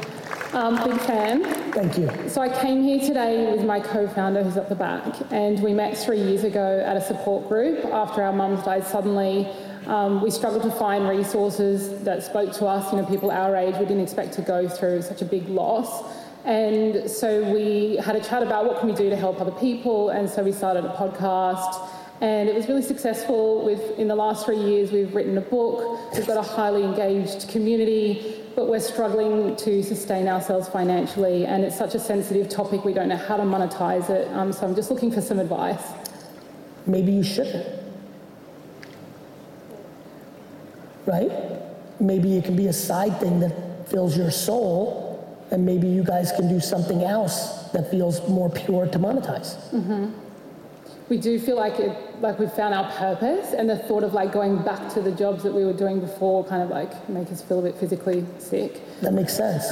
[0.53, 1.43] Um, big fan.
[1.73, 2.09] Thank you.
[2.29, 5.99] So I came here today with my co-founder who's at the back and we met
[5.99, 9.49] three years ago at a support group after our mums died suddenly.
[9.87, 13.75] Um, we struggled to find resources that spoke to us, you know, people our age
[13.75, 16.05] we didn't expect to go through such a big loss.
[16.45, 20.11] And so we had a chat about what can we do to help other people
[20.11, 21.89] and so we started a podcast
[22.21, 23.69] and it was really successful.
[23.99, 26.15] In the last three years, we've written a book.
[26.15, 31.45] We've got a highly engaged community, but we're struggling to sustain ourselves financially.
[31.45, 34.29] And it's such a sensitive topic, we don't know how to monetize it.
[34.29, 35.83] Um, so I'm just looking for some advice.
[36.87, 37.84] Maybe you shouldn't.
[41.07, 41.31] Right?
[42.01, 46.33] Maybe it can be a side thing that fills your soul, and maybe you guys
[46.33, 49.57] can do something else that feels more pure to monetize.
[49.71, 50.11] hmm
[51.09, 51.93] We do feel like it,
[52.23, 55.43] like we've found our purpose, and the thought of like going back to the jobs
[55.43, 58.81] that we were doing before kind of like make us feel a bit physically sick.
[59.03, 59.67] That makes sense.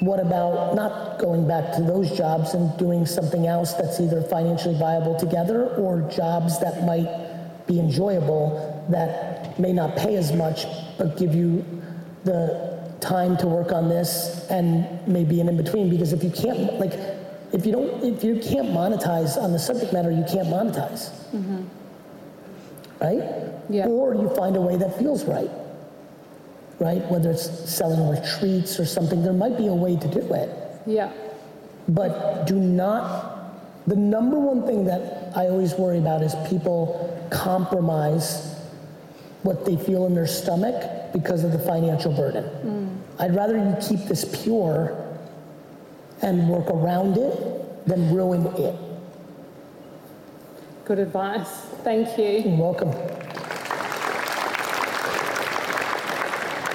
[0.00, 4.78] What about not going back to those jobs and doing something else that's either financially
[4.78, 10.66] viable together or jobs that might be enjoyable that may not pay as much
[10.98, 11.64] but give you
[12.24, 16.78] the time to work on this and maybe an in between because if you can't
[16.78, 16.92] like
[17.52, 21.10] if you don't if you can't monetize on the subject matter you can't monetize.
[21.30, 21.64] Hmm
[23.00, 23.22] right?
[23.68, 23.86] Yeah.
[23.86, 25.50] or you find a way that feels right.
[26.80, 27.04] Right?
[27.10, 30.48] Whether it's selling retreats or something there might be a way to do it.
[30.86, 31.12] Yeah.
[31.88, 33.34] but do not
[33.86, 36.80] the number one thing that i always worry about is people
[37.30, 38.54] compromise
[39.42, 43.22] what they feel in their stomach because of the financial burden mm.
[43.22, 45.04] i'd rather you keep this pure
[46.22, 48.74] and work around it than ruin it
[50.88, 51.66] Good advice.
[51.84, 52.50] Thank you.
[52.50, 52.90] You're welcome.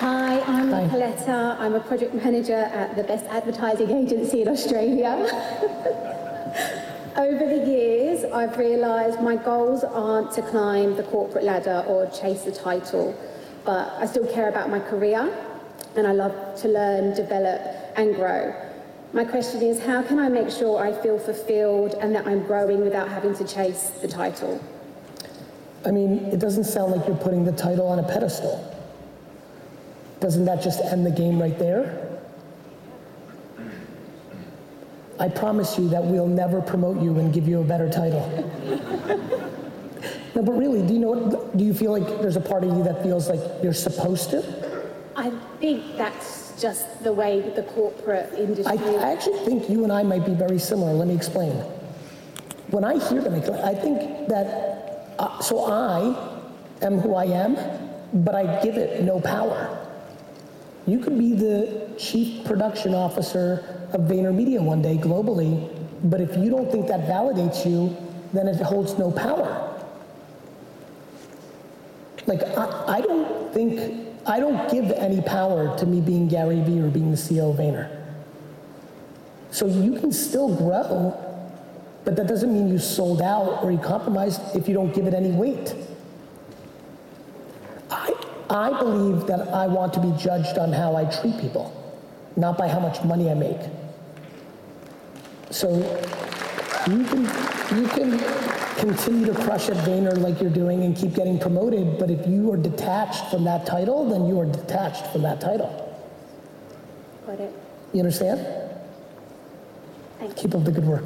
[0.02, 1.58] Hi, I'm Nicoletta.
[1.60, 5.18] I'm a project manager at the best advertising agency in Australia.
[7.16, 12.42] Over the years, I've realised my goals aren't to climb the corporate ladder or chase
[12.44, 13.16] the title,
[13.66, 15.32] but I still care about my career
[15.96, 17.62] and I love to learn, develop,
[17.96, 18.56] and grow.
[19.14, 22.82] My question is how can I make sure I feel fulfilled and that I'm growing
[22.82, 24.60] without having to chase the title?
[25.86, 28.64] i mean it doesn't sound like you're putting the title on a pedestal
[30.20, 32.03] doesn't that just end the game right there
[35.20, 38.24] i promise you that we'll never promote you and give you a better title
[40.36, 42.76] no but really do you know what do you feel like there's a part of
[42.76, 44.42] you that feels like you're supposed to
[45.16, 48.78] I think that's just the way the corporate industry.
[48.78, 50.94] I, I actually think you and I might be very similar.
[50.94, 51.52] Let me explain.
[52.70, 56.42] When I hear them, I think that, uh, so I
[56.82, 57.56] am who I am,
[58.24, 59.83] but I give it no power.
[60.86, 65.70] You could be the chief production officer of VaynerMedia one day globally,
[66.04, 67.96] but if you don't think that validates you,
[68.34, 69.70] then it holds no power.
[72.26, 76.82] Like, I, I don't think, I don't give any power to me being Gary Vee
[76.82, 78.02] or being the CEO of Vayner.
[79.52, 81.18] So you can still grow,
[82.04, 85.14] but that doesn't mean you sold out or you compromised if you don't give it
[85.14, 85.76] any weight.
[88.54, 91.74] I, believe that I want to be judged on how I treat people,
[92.36, 93.60] not by how much money I make.
[95.50, 95.70] So
[96.88, 97.24] you can,
[97.76, 98.20] you can
[98.78, 102.52] continue to crush at Vayner like you're doing and keep getting promoted, but if you
[102.54, 105.80] are detached from that title, then you are detached from that title.
[107.26, 107.54] Got it.
[107.92, 108.46] You understand?
[110.20, 110.44] Thank you.
[110.44, 111.06] Keep up the good work.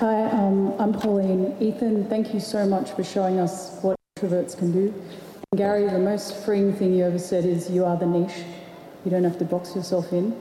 [0.00, 1.54] Hi, um, I'm Pauline.
[1.60, 4.94] Ethan, thank you so much for showing us what introverts can do.
[5.52, 8.46] And Gary, the most freeing thing you ever said is you are the niche.
[9.04, 10.34] You don't have to box yourself in.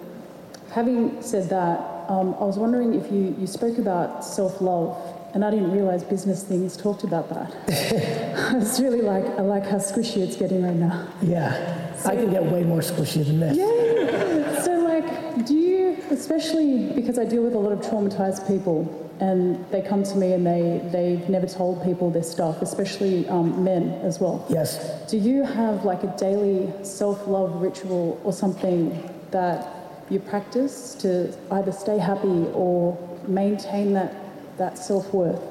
[0.71, 4.95] Having said that, um, I was wondering if you, you spoke about self-love,
[5.33, 7.53] and I didn't realise business things talked about that.
[7.67, 11.05] it's really like, I like how squishy it's getting right now.
[11.21, 13.57] Yeah, I can get way more squishy than this.
[13.57, 14.63] Yeah.
[14.63, 19.69] So, like, do you, especially because I deal with a lot of traumatized people, and
[19.69, 23.91] they come to me and they they've never told people this stuff, especially um, men
[24.03, 24.45] as well.
[24.49, 25.09] Yes.
[25.09, 29.75] Do you have like a daily self-love ritual or something that
[30.09, 32.97] you practice to either stay happy or
[33.27, 34.15] maintain that
[34.57, 35.41] that self-worth?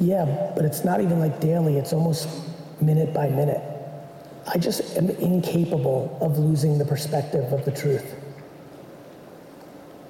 [0.00, 2.28] Yeah, but it's not even like daily, it's almost
[2.80, 3.62] minute by minute.
[4.46, 8.14] I just am incapable of losing the perspective of the truth.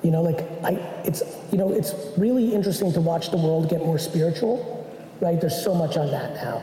[0.03, 0.74] You know, like I
[1.05, 4.86] it's you know, it's really interesting to watch the world get more spiritual,
[5.20, 5.40] right?
[5.40, 6.62] There's so much on that now.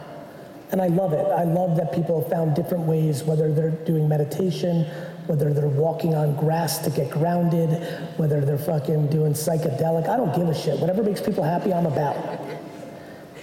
[0.71, 1.25] And I love it.
[1.25, 4.83] I love that people have found different ways, whether they're doing meditation,
[5.27, 7.69] whether they're walking on grass to get grounded,
[8.17, 10.07] whether they're fucking doing psychedelic.
[10.07, 10.79] I don't give a shit.
[10.79, 12.39] Whatever makes people happy, I'm about.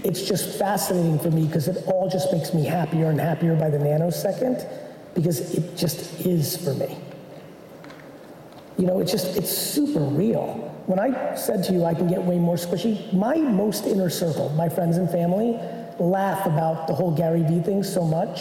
[0.05, 3.71] It's just fascinating for me because it all just makes me happier and happier by
[3.71, 4.67] the nanosecond
[5.15, 6.99] because it just is for me.
[8.79, 10.69] You know, it's just, it's super real.
[10.87, 14.49] When I said to you I can get way more squishy, my most inner circle,
[14.51, 15.59] my friends and family,
[15.99, 18.41] laugh about the whole Gary Vee thing so much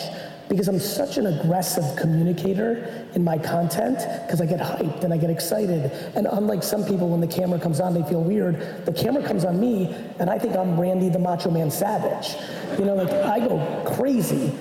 [0.52, 5.18] because I'm such an aggressive communicator in my content because I get hyped and I
[5.18, 5.92] get excited.
[6.14, 8.86] And unlike some people, when the camera comes on, they feel weird.
[8.86, 12.36] The camera comes on me, and I think I'm Randy the Macho Man Savage.
[12.78, 14.54] You know, like I go crazy.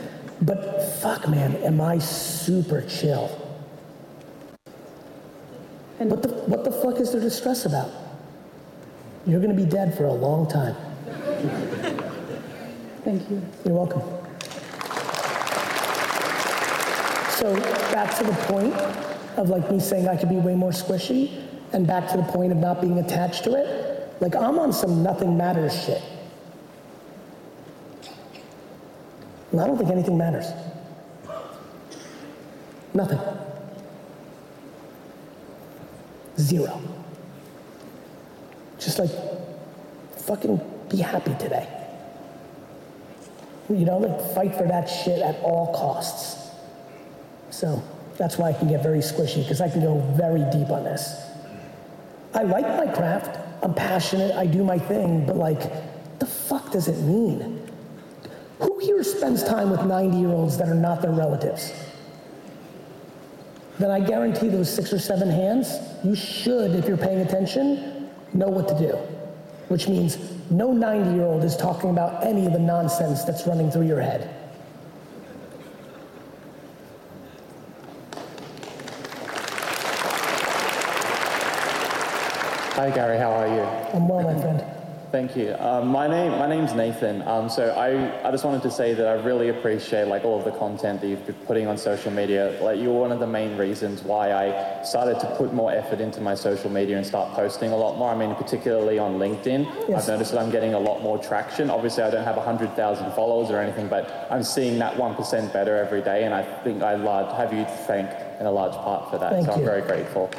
[0.43, 3.50] But fuck, man, am I super chill?
[6.09, 7.91] What the what the fuck is there to stress about?
[9.27, 10.75] You're gonna be dead for a long time.
[13.05, 13.43] Thank you.
[13.65, 14.03] You're welcome.
[17.33, 17.55] So
[17.93, 18.75] back to the point
[19.37, 22.53] of like me saying I could be way more squishy, and back to the point
[22.53, 24.21] of not being attached to it.
[24.21, 26.03] Like I'm on some nothing matters shit.
[29.53, 30.47] And I don't think anything matters.
[32.95, 33.19] Nothing.
[36.41, 36.81] Zero.
[38.79, 39.11] Just like
[40.17, 41.69] fucking be happy today.
[43.69, 46.51] You know, like fight for that shit at all costs.
[47.51, 47.83] So
[48.17, 51.27] that's why I can get very squishy because I can go very deep on this.
[52.35, 53.39] I like my craft.
[53.63, 54.35] I'm passionate.
[54.35, 55.61] I do my thing, but like,
[56.19, 57.61] the fuck does it mean?
[58.61, 61.73] Who here spends time with 90 year olds that are not their relatives?
[63.81, 65.75] Then I guarantee those six or seven hands,
[66.05, 68.95] you should, if you're paying attention, know what to do.
[69.69, 70.19] Which means
[70.51, 74.03] no 90 year old is talking about any of the nonsense that's running through your
[74.03, 74.37] head.
[82.75, 83.63] Hi Gary, how are you?
[83.95, 84.80] I'm well, my friend.
[85.11, 85.57] Thank you.
[85.59, 87.23] Um, my name my name's Nathan.
[87.23, 90.45] Um, so I, I just wanted to say that I really appreciate like all of
[90.45, 92.57] the content that you've been putting on social media.
[92.63, 96.21] Like you're one of the main reasons why I started to put more effort into
[96.21, 98.11] my social media and start posting a lot more.
[98.11, 100.03] I mean, particularly on LinkedIn, Yes.
[100.03, 101.71] I've noticed that I'm getting a lot more traction.
[101.71, 105.53] Obviously, I don't have hundred thousand followers or anything, but I'm seeing that one percent
[105.53, 108.75] better every day, and I think I large, have you to thank in a large
[108.75, 109.33] part for that.
[109.33, 110.31] Thank so I'm very grateful.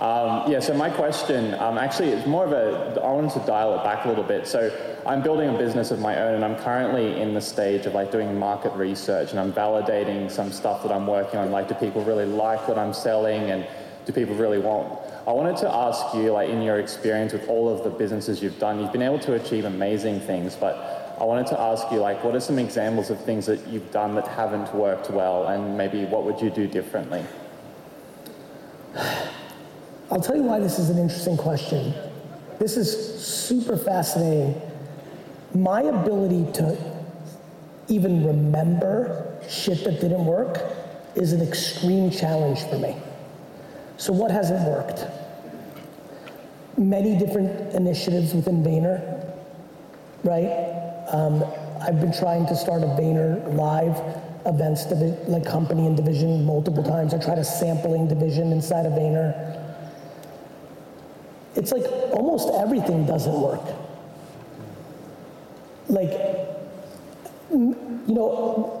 [0.00, 3.78] Um, yeah, so my question, um, actually, it's more of a, I wanted to dial
[3.78, 4.46] it back a little bit.
[4.46, 4.70] So
[5.06, 8.10] I'm building a business of my own, and I'm currently in the stage of like
[8.10, 11.50] doing market research, and I'm validating some stuff that I'm working on.
[11.50, 13.66] Like, do people really like what I'm selling, and
[14.06, 14.98] do people really want?
[15.28, 18.58] I wanted to ask you, like, in your experience with all of the businesses you've
[18.58, 22.24] done, you've been able to achieve amazing things, but I wanted to ask you, like,
[22.24, 26.06] what are some examples of things that you've done that haven't worked well, and maybe
[26.06, 27.22] what would you do differently?
[30.10, 31.94] I'll tell you why this is an interesting question.
[32.58, 34.60] This is super fascinating.
[35.54, 36.76] My ability to
[37.88, 40.58] even remember shit that didn't work
[41.14, 42.96] is an extreme challenge for me.
[43.98, 45.06] So, what hasn't worked?
[46.76, 49.32] Many different initiatives within Vayner,
[50.24, 51.04] right?
[51.12, 51.44] Um,
[51.80, 53.96] I've been trying to start a Vayner live
[54.46, 57.14] events divi- like company and division multiple times.
[57.14, 59.59] I tried a sampling division inside of Vayner
[61.56, 63.62] it's like almost everything doesn't work.
[65.88, 66.10] Like,
[67.50, 68.76] you know,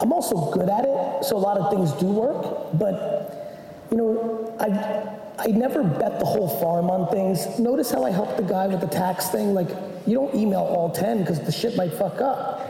[0.00, 4.56] I'm also good at it, so a lot of things do work, but, you know,
[4.60, 7.58] I, I never bet the whole farm on things.
[7.58, 9.54] Notice how I helped the guy with the tax thing?
[9.54, 9.68] Like,
[10.06, 12.66] you don't email all 10 because the shit might fuck up.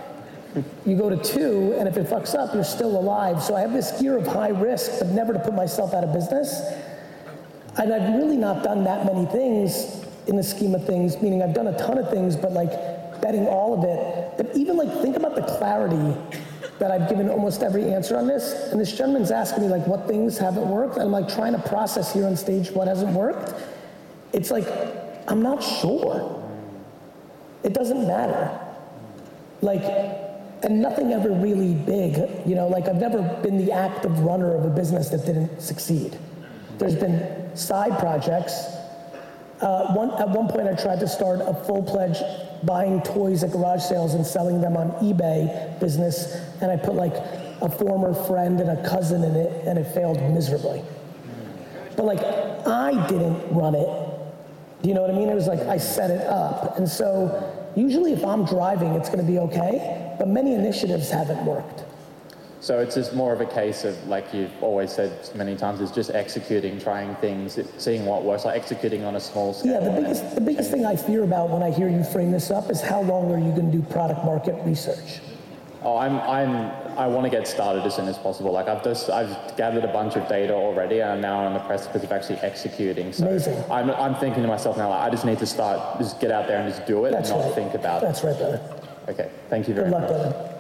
[0.85, 3.43] You go to two, and if it fucks up, you're still alive.
[3.43, 6.13] So I have this gear of high risk, but never to put myself out of
[6.13, 6.61] business.
[7.79, 11.55] And I've really not done that many things in the scheme of things, meaning I've
[11.55, 12.71] done a ton of things, but like
[13.21, 14.37] betting all of it.
[14.37, 16.16] But even like, think about the clarity
[16.79, 18.71] that I've given almost every answer on this.
[18.73, 20.95] And this gentleman's asking me like what things haven't worked.
[20.95, 23.55] And I'm like trying to process here on stage what hasn't worked.
[24.33, 24.66] It's like,
[25.29, 26.37] I'm not sure.
[27.62, 28.59] It doesn't matter.
[29.61, 29.83] Like,
[30.62, 32.16] and nothing ever really big,
[32.47, 36.18] you know, like I've never been the active runner of a business that didn't succeed.
[36.81, 38.55] There's been side projects.
[39.61, 42.22] Uh, one, at one point, I tried to start a full-pledged
[42.64, 47.12] buying toys at garage sales and selling them on eBay business, and I put like
[47.61, 50.83] a former friend and a cousin in it, and it failed miserably.
[51.97, 52.20] But like,
[52.66, 53.89] I didn't run it.
[54.81, 55.28] Do you know what I mean?
[55.28, 59.20] It was like I set it up, and so usually if I'm driving, it's going
[59.20, 60.16] to be okay.
[60.18, 61.85] But many initiatives haven't worked.
[62.61, 65.91] So it's just more of a case of, like you've always said many times, is
[65.91, 69.73] just executing, trying things, seeing what works, like executing on a small scale.
[69.73, 72.51] Yeah, the biggest, the biggest thing I fear about when I hear you frame this
[72.51, 75.21] up is how long are you going to do product market research?
[75.83, 78.53] Oh, I'm, I'm, I want to get started as soon as possible.
[78.53, 81.61] Like I've just, I've gathered a bunch of data already, and I'm now on the
[81.61, 83.15] precipice of actually executing.
[83.15, 83.65] So Amazing.
[83.71, 86.47] I'm, I'm thinking to myself now, like, I just need to start, just get out
[86.47, 87.55] there and just do it, That's and not right.
[87.55, 88.07] think about it.
[88.07, 88.61] That's right, brother.
[89.09, 90.03] Okay, thank you very much.
[90.03, 90.33] Good luck, much.
[90.33, 90.57] brother.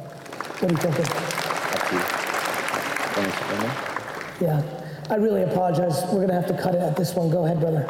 [0.60, 1.39] What are you
[1.70, 1.88] thinking?
[1.90, 3.22] Thank you.
[3.22, 4.44] Thanks for.
[4.44, 4.62] Yeah,
[5.10, 6.02] I really apologize.
[6.12, 7.30] We're gonna have to cut it at this one.
[7.30, 7.86] Go ahead, brother.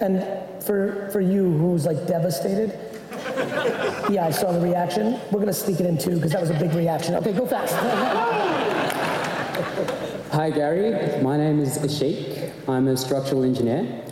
[0.00, 0.24] And
[0.62, 2.78] for for you who's like devastated,
[4.10, 5.18] yeah, I saw the reaction.
[5.32, 7.14] We're gonna sneak it in too because that was a big reaction.
[7.16, 7.74] Okay, go fast.
[10.32, 12.52] Hi Gary, my name is Ashik.
[12.68, 14.04] I'm a structural engineer.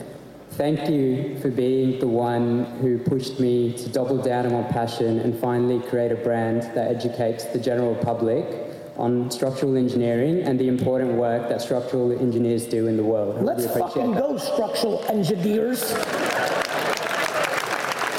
[0.52, 5.20] Thank you for being the one who pushed me to double down on my passion
[5.20, 8.65] and finally create a brand that educates the general public
[8.99, 13.42] on structural engineering and the important work that structural engineers do in the world.
[13.42, 14.20] Let's really fucking that.
[14.20, 15.80] go, structural engineers.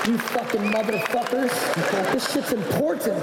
[0.07, 2.13] You fucking motherfuckers.
[2.13, 3.21] This shit's important.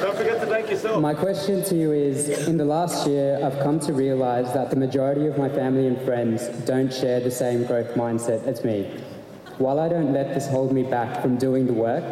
[0.00, 1.00] Don't forget to thank yourself.
[1.00, 4.76] My question to you is In the last year, I've come to realize that the
[4.76, 8.90] majority of my family and friends don't share the same growth mindset as me.
[9.58, 12.04] While I don't let this hold me back from doing the work,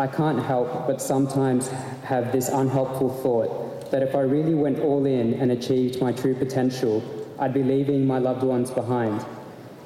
[0.00, 1.68] I can't help but sometimes
[2.04, 6.34] have this unhelpful thought that if I really went all in and achieved my true
[6.34, 7.04] potential,
[7.38, 9.22] I'd be leaving my loved ones behind.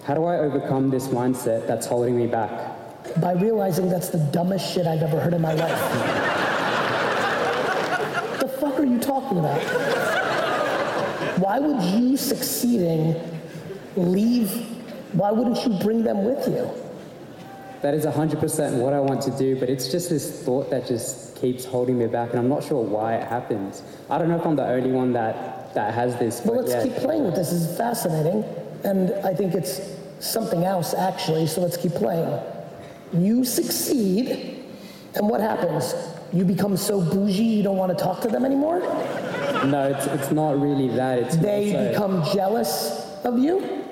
[0.04, 2.76] How do I overcome this mindset that's holding me back?
[3.20, 5.80] By realizing that's the dumbest shit I've ever heard in my life.
[8.38, 9.60] the fuck are you talking about?
[11.40, 13.20] Why would you succeeding
[13.96, 14.52] leave?
[15.12, 16.83] Why wouldn't you bring them with you?
[17.84, 21.36] That is 100% what I want to do, but it's just this thought that just
[21.36, 23.82] keeps holding me back, and I'm not sure why it happens.
[24.08, 26.40] I don't know if I'm the only one that, that has this.
[26.46, 26.84] Well, let's yeah.
[26.84, 27.50] keep playing with this.
[27.50, 28.42] This is fascinating.
[28.84, 29.82] And I think it's
[30.18, 32.26] something else, actually, so let's keep playing.
[33.12, 34.64] You succeed,
[35.16, 35.94] and what happens?
[36.32, 38.80] You become so bougie you don't want to talk to them anymore?
[39.66, 41.18] No, it's, it's not really that.
[41.18, 43.83] It's They more so- become jealous of you?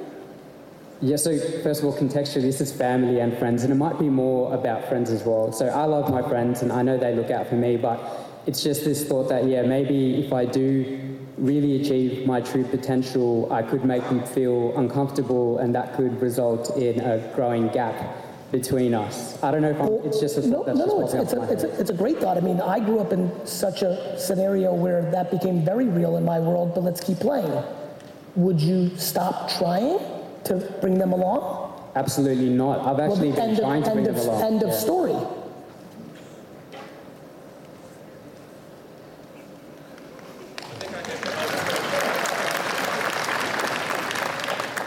[1.02, 4.08] Yeah, so first of all, contextually, this is family and friends, and it might be
[4.08, 5.50] more about friends as well.
[5.50, 7.98] So I love my friends, and I know they look out for me, but
[8.46, 13.52] it's just this thought that, yeah, maybe if I do really achieve my true potential,
[13.52, 17.96] I could make them feel uncomfortable, and that could result in a growing gap
[18.52, 19.42] between us.
[19.42, 21.52] I don't know if I'm, it's just a No, that's no, no, it's, it's, a,
[21.52, 22.36] it's, a, it's a great thought.
[22.36, 26.24] I mean, I grew up in such a scenario where that became very real in
[26.24, 27.60] my world, but let's keep playing.
[28.36, 29.98] Would you stop trying
[30.44, 31.72] to bring them along?
[31.94, 32.80] Absolutely not.
[32.86, 34.42] I've Well, actually been end of- trying to end bring of- them along.
[34.42, 34.74] End of Yeah.
[34.76, 35.16] story.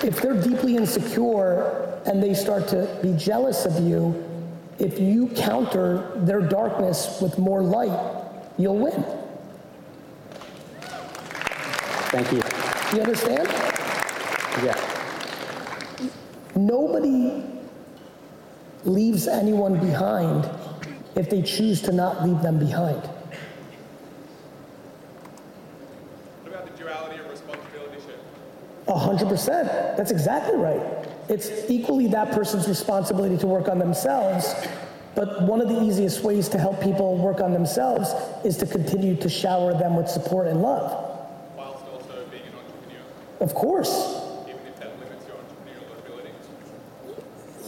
[0.03, 4.24] If they're deeply insecure and they start to be jealous of you,
[4.78, 7.97] if you counter their darkness with more light,
[8.58, 9.03] you'll win.
[12.12, 12.41] Thank you.
[12.95, 13.47] You understand?
[14.64, 14.95] Yeah.
[16.56, 17.43] Nobody
[18.86, 20.49] leaves anyone behind
[21.16, 23.01] if they choose to not leave them behind.
[26.43, 28.20] What about the duality of responsibility shift?
[28.88, 29.68] A hundred percent.
[29.97, 30.82] That's exactly right.
[31.28, 34.53] It's equally that person's responsibility to work on themselves.
[35.16, 38.14] But one of the easiest ways to help people work on themselves
[38.45, 40.91] is to continue to shower them with support and love.
[41.58, 43.01] Whilst also being an entrepreneur.
[43.39, 44.14] Of course.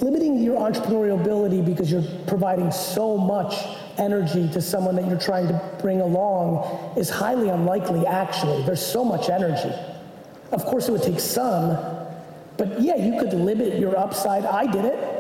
[0.01, 3.55] Limiting your entrepreneurial ability because you're providing so much
[3.97, 8.63] energy to someone that you're trying to bring along is highly unlikely, actually.
[8.63, 9.73] There's so much energy.
[10.51, 11.77] Of course, it would take some,
[12.57, 14.45] but yeah, you could limit your upside.
[14.45, 15.17] I did it.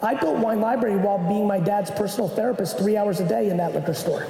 [0.00, 3.56] I built Wine Library while being my dad's personal therapist three hours a day in
[3.56, 4.26] that liquor store.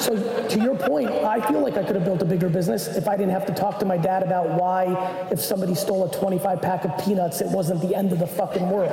[0.00, 3.08] So to your point, I feel like I could have built a bigger business if
[3.08, 6.60] I didn't have to talk to my dad about why if somebody stole a 25
[6.60, 8.92] pack of peanuts, it wasn't the end of the fucking world.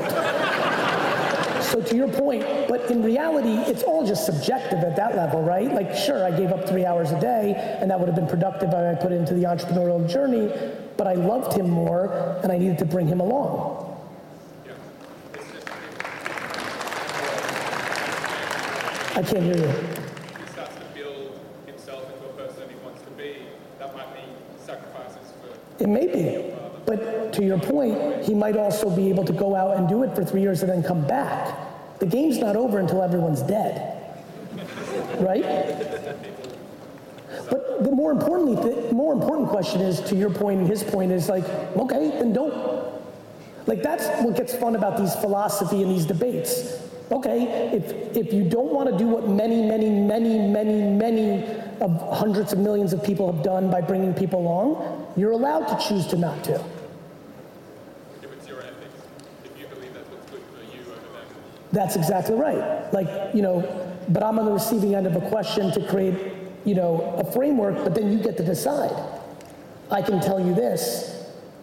[1.73, 5.73] So to your point, but in reality, it's all just subjective at that level, right?
[5.73, 8.69] Like, sure, I gave up three hours a day, and that would have been productive
[8.69, 10.51] if I put it into the entrepreneurial journey,
[10.97, 13.89] but I loved him more, and I needed to bring him along.
[19.15, 19.67] I can't hear you.
[19.67, 23.37] he starts to build himself into a person he wants to be,
[23.77, 26.53] that might mean sacrifices for It may be.
[26.85, 30.15] But to your point, he might also be able to go out and do it
[30.15, 31.99] for three years and then come back.
[31.99, 34.15] The game's not over until everyone's dead.
[35.19, 35.43] Right?
[37.49, 41.11] But the more importantly, the more important question is to your point and his point
[41.11, 41.43] is like,
[41.75, 42.53] okay, then don't.
[43.67, 46.79] Like that's what gets fun about these philosophy and these debates.
[47.11, 51.45] Okay, if if you don't want to do what many, many, many, many, many
[51.81, 55.87] of hundreds of millions of people have done by bringing people along, you're allowed to
[55.87, 56.55] choose to not to.
[56.55, 58.95] if it's your ethics,
[59.43, 61.27] if you believe that's what's good for you over them.
[61.71, 62.91] That's exactly right.
[62.93, 63.61] Like, you know,
[64.09, 66.33] but I'm on the receiving end of a question to create,
[66.65, 68.93] you know, a framework, but then you get to decide.
[69.91, 71.13] I can tell you this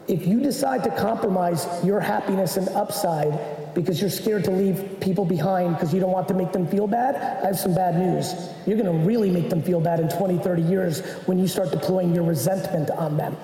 [0.08, 3.38] if you decide to compromise your happiness and upside
[3.74, 6.86] because you're scared to leave people behind because you don't want to make them feel
[6.86, 8.34] bad, I have some bad news.
[8.66, 11.70] You're going to really make them feel bad in 20, 30 years when you start
[11.70, 13.36] deploying your resentment on them.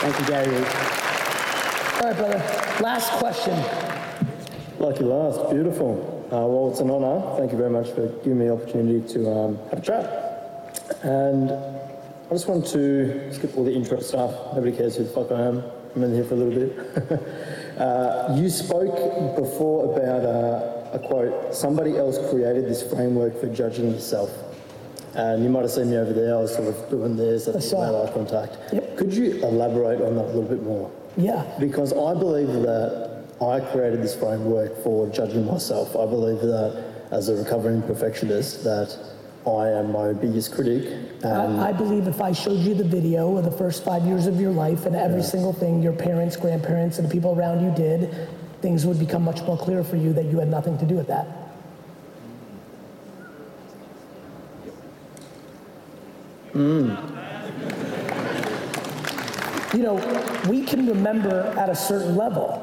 [0.00, 0.56] Thank you, Gary.
[1.96, 2.38] All right, brother.
[2.80, 3.58] Last question.
[4.78, 5.50] Lucky last.
[5.50, 6.12] Beautiful.
[6.26, 7.36] Uh, well, it's an honour.
[7.38, 10.26] Thank you very much for giving me the opportunity to um, have a chat.
[11.02, 14.32] And I just want to skip all the intro stuff.
[14.54, 15.62] Nobody cares who the fuck I am.
[15.96, 17.80] I'm in here for a little bit.
[17.80, 23.90] uh, you spoke before about uh, a quote, somebody else created this framework for judging
[23.92, 24.30] yourself.
[25.14, 27.52] And you might have seen me over there, I was sort of doing this, I
[27.52, 28.74] think made eye contact.
[28.74, 28.98] Yep.
[28.98, 30.92] Could you elaborate on that a little bit more?
[31.16, 31.50] Yeah.
[31.58, 35.96] Because I believe that I created this framework for judging myself.
[35.96, 38.98] I believe that as a recovering perfectionist, that
[39.46, 40.92] I am my biggest critic.
[41.22, 44.26] And I, I believe if I showed you the video of the first five years
[44.26, 47.70] of your life and every single thing your parents, grandparents, and the people around you
[47.76, 48.28] did,
[48.60, 51.06] things would become much more clear for you that you had nothing to do with
[51.06, 51.26] that.
[56.52, 56.94] Hmm.
[59.76, 59.94] You know,
[60.48, 62.62] we can remember at a certain level.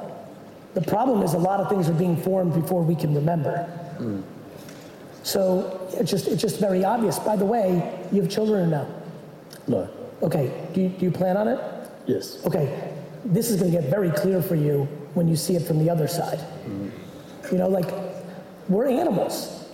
[0.74, 3.64] The problem is a lot of things are being formed before we can remember.
[3.98, 4.22] Hmm.
[5.22, 7.20] So it's just, it's just very obvious.
[7.20, 9.04] By the way, you have children or no?
[9.68, 9.90] No.
[10.22, 11.60] Okay, do you, do you plan on it?
[12.06, 12.46] Yes.
[12.46, 12.94] Okay,
[13.26, 14.84] this is going to get very clear for you
[15.14, 16.40] when you see it from the other side.
[16.40, 16.90] Mm-hmm.
[17.52, 17.92] You know, like,
[18.70, 19.66] we're animals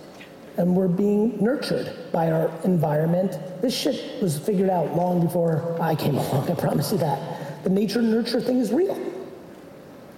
[0.56, 3.38] and we're being nurtured by our environment.
[3.62, 7.64] This shit was figured out long before I came along, I promise you that.
[7.64, 8.98] The nature nurture thing is real.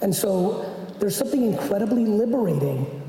[0.01, 3.02] And so there's something incredibly liberating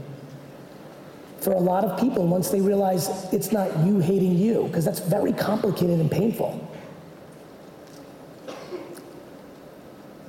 [1.44, 5.00] for a lot of people once they realize it's not you hating you, because that's
[5.00, 6.70] very complicated and painful.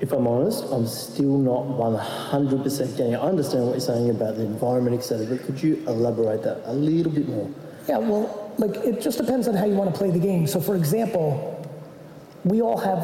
[0.01, 3.17] If I'm honest, I'm still not 100% getting it.
[3.17, 6.73] I understand what you're saying about the environment, etc., but could you elaborate that a
[6.73, 7.49] little bit more?
[7.89, 10.47] Yeah, well, like it just depends on how you want to play the game.
[10.47, 11.51] So, for example,
[12.45, 12.99] we all have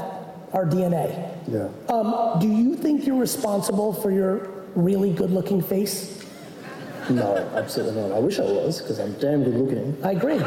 [0.53, 1.33] our DNA.
[1.49, 1.69] Yeah.
[1.89, 6.20] Um, do you think you're responsible for your really good looking face?
[7.09, 8.13] No, absolutely not.
[8.13, 9.97] I wish I was, because I'm damn good looking.
[10.05, 10.39] I agree.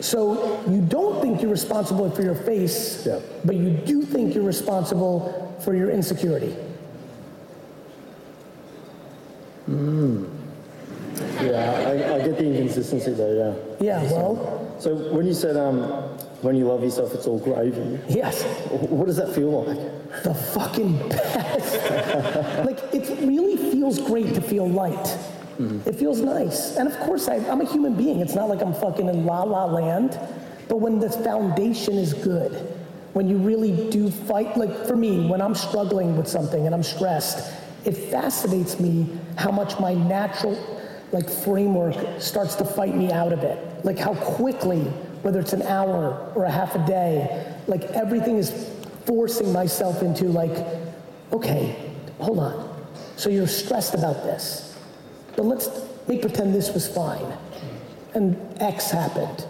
[0.00, 3.08] So you don't think you're responsible for your face,
[3.44, 6.54] but you do think you're responsible for your insecurity.
[9.68, 10.30] Mm.
[11.40, 13.54] Yeah, I, I get the inconsistency there, yeah.
[13.80, 14.76] Yeah, well.
[14.78, 16.13] So when you said um,
[16.44, 17.98] when you love yourself, it's all gravy.
[18.08, 18.42] Yes.
[18.70, 20.22] What does that feel like?
[20.22, 22.64] The fucking best.
[22.66, 24.92] like, it really feels great to feel light.
[25.58, 25.88] Mm-hmm.
[25.88, 26.76] It feels nice.
[26.76, 28.20] And of course, I, I'm a human being.
[28.20, 30.18] It's not like I'm fucking in la la land.
[30.68, 32.52] But when the foundation is good,
[33.14, 36.82] when you really do fight, like for me, when I'm struggling with something and I'm
[36.82, 37.52] stressed,
[37.84, 40.58] it fascinates me how much my natural
[41.12, 43.84] like framework starts to fight me out of it.
[43.84, 44.92] Like how quickly
[45.24, 48.70] whether it's an hour or a half a day, like everything is
[49.06, 50.66] forcing myself into like,
[51.32, 52.86] okay, hold on.
[53.16, 54.78] So you're stressed about this,
[55.34, 55.70] but let's
[56.08, 57.26] make pretend this was fine,
[58.12, 59.46] and X happened.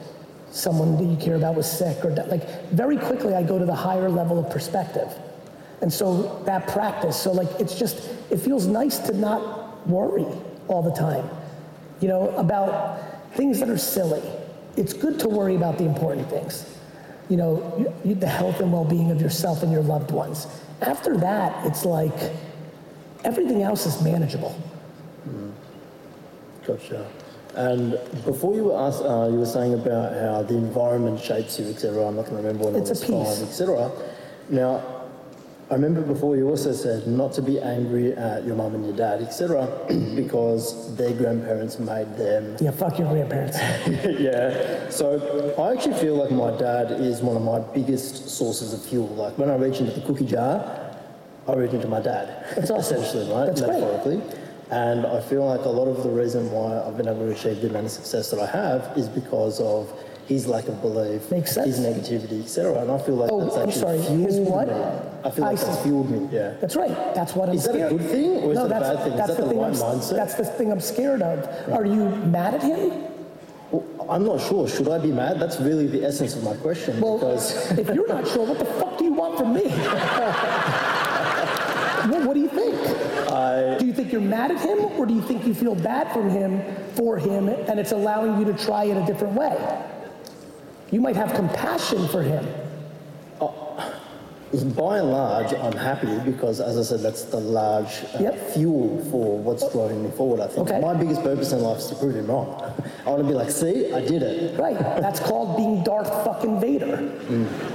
[0.52, 3.74] Someone that you care about was sick, or like very quickly I go to the
[3.74, 5.12] higher level of perspective.
[5.80, 10.26] And so that practice, so like it's just, it feels nice to not worry
[10.68, 11.28] all the time,
[12.00, 14.22] you know, about things that are silly.
[14.76, 16.66] It's good to worry about the important things,
[17.28, 20.46] you know, you, you, the health and well being of yourself and your loved ones.
[20.82, 22.32] After that, it's like
[23.24, 24.54] everything else is manageable.
[26.66, 27.06] Gotcha.
[27.54, 27.92] And
[28.24, 32.06] before you were asked, uh, you were saying about how the environment shapes you, etc.
[32.08, 33.38] I'm not going to remember when It's I was a piece.
[33.38, 33.90] five, etc.
[34.48, 34.93] Now,
[35.70, 38.94] I remember before you also said not to be angry at your mum and your
[38.94, 39.66] dad, etc.,
[40.14, 42.56] because their grandparents made them.
[42.60, 43.56] Yeah, fuck your grandparents.
[44.20, 44.90] yeah.
[44.90, 49.08] So I actually feel like my dad is one of my biggest sources of fuel.
[49.08, 50.84] Like when I reach into the cookie jar,
[51.48, 52.44] I reach into my dad.
[52.54, 52.98] That's awesome.
[52.98, 53.46] essentially, right?
[53.46, 53.80] That's great.
[53.80, 54.22] Metaphorically.
[54.70, 57.60] And I feel like a lot of the reason why I've been able to achieve
[57.62, 59.92] the amount of success that I have is because of
[60.26, 62.80] his lack of belief, his negativity, etc.
[62.82, 64.68] And I feel like Oh, that's I'm actually sorry, fueled his what?
[64.68, 64.74] me.
[64.74, 65.82] I feel like I that's see.
[65.84, 66.28] fueled me.
[66.32, 66.54] Yeah.
[66.60, 67.14] That's right.
[67.14, 67.90] That's what I'm Is that a scared.
[67.98, 69.12] good thing or is no, that a that's, bad thing?
[69.12, 70.16] Is That's that the thing right I'm, mindset?
[70.16, 71.72] That's the thing I'm scared of.
[71.72, 73.04] Are you mad at him?
[74.08, 74.68] I'm not sure.
[74.68, 75.38] Should I be mad?
[75.40, 77.00] That's really the essence of my question.
[77.00, 79.62] Well, because if you're not sure, what the fuck do you want from me?
[82.08, 82.74] what, what do you think?
[83.78, 86.28] do you think you're mad at him, or do you think you feel bad from
[86.30, 86.60] him
[86.94, 89.56] for him, and it's allowing you to try it a different way?
[90.90, 92.46] You might have compassion for him.
[93.40, 93.48] Uh,
[94.76, 99.38] by and large, I'm happy because, as I said, that's the large uh, fuel for
[99.38, 100.40] what's driving me forward.
[100.40, 102.60] I think my biggest purpose in life is to prove him wrong.
[103.04, 104.58] I want to be like, see, I did it.
[104.58, 104.78] Right.
[104.78, 106.98] That's called being Darth fucking Vader.
[106.98, 107.74] Mm.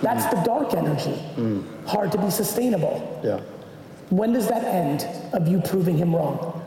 [0.00, 0.30] That's mm.
[0.30, 1.20] the dark energy.
[1.36, 1.86] Mm.
[1.86, 3.20] Hard to be sustainable.
[3.24, 3.40] Yeah.
[4.10, 6.64] When does that end of you proving him wrong?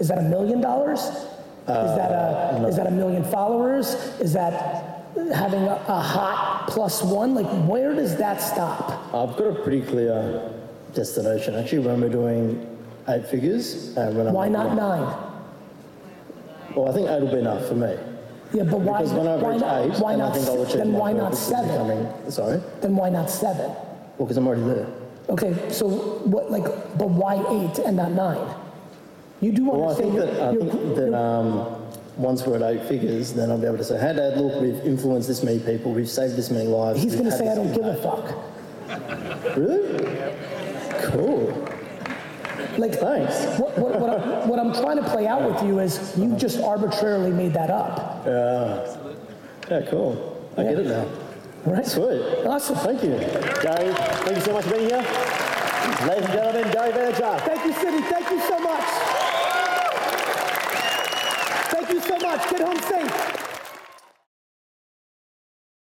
[0.00, 1.00] Is that a million dollars?
[1.00, 3.94] Is uh, that a is that a million followers?
[4.18, 4.91] Is that
[5.34, 7.34] having a, a hot plus one?
[7.34, 8.90] Like where does that stop?
[9.14, 10.50] I've got a pretty clear
[10.94, 11.54] destination.
[11.54, 12.66] Actually, when we're doing
[13.08, 15.28] eight figures, and when I'm Why not nine?
[16.74, 17.96] Well, I think eight will be enough for me.
[18.54, 20.46] Yeah, but why, Because when I why reach not, eight, why and I not, think
[20.48, 21.68] I'll achieve then my why not purpose of seven?
[22.04, 22.60] becoming- sorry?
[22.82, 23.66] Then why not seven?
[23.70, 23.76] Well,
[24.18, 24.86] because I'm already there.
[25.30, 26.64] Okay, so what, like,
[26.98, 28.54] but why eight and not nine?
[29.40, 31.81] You do Well, I understand think you're- that, I you're- think that um,
[32.16, 34.78] once we're at eight figures, then I'll be able to say, hey, Dad, look, we've
[34.84, 37.02] influenced this many people, we've saved this many lives.
[37.02, 39.56] He's going to say, I don't give a fuck.
[39.56, 40.32] Really?
[41.10, 41.68] Cool.
[42.78, 43.58] Like, Thanks.
[43.58, 46.60] What, what, what, I'm, what I'm trying to play out with you is you just
[46.60, 48.24] arbitrarily made that up.
[48.26, 48.96] Yeah.
[49.70, 50.50] Yeah, cool.
[50.56, 51.06] I get it now.
[51.66, 51.86] All right.
[51.86, 52.46] Sweet.
[52.46, 52.76] Awesome.
[52.76, 53.10] Thank you.
[53.62, 54.98] Gary, thank you so much for being here.
[56.06, 57.40] Ladies and gentlemen, Gary Vaynerchuk.
[57.42, 58.02] Thank you, Sydney.
[58.02, 59.21] Thank you so much.
[62.62, 63.31] Thank you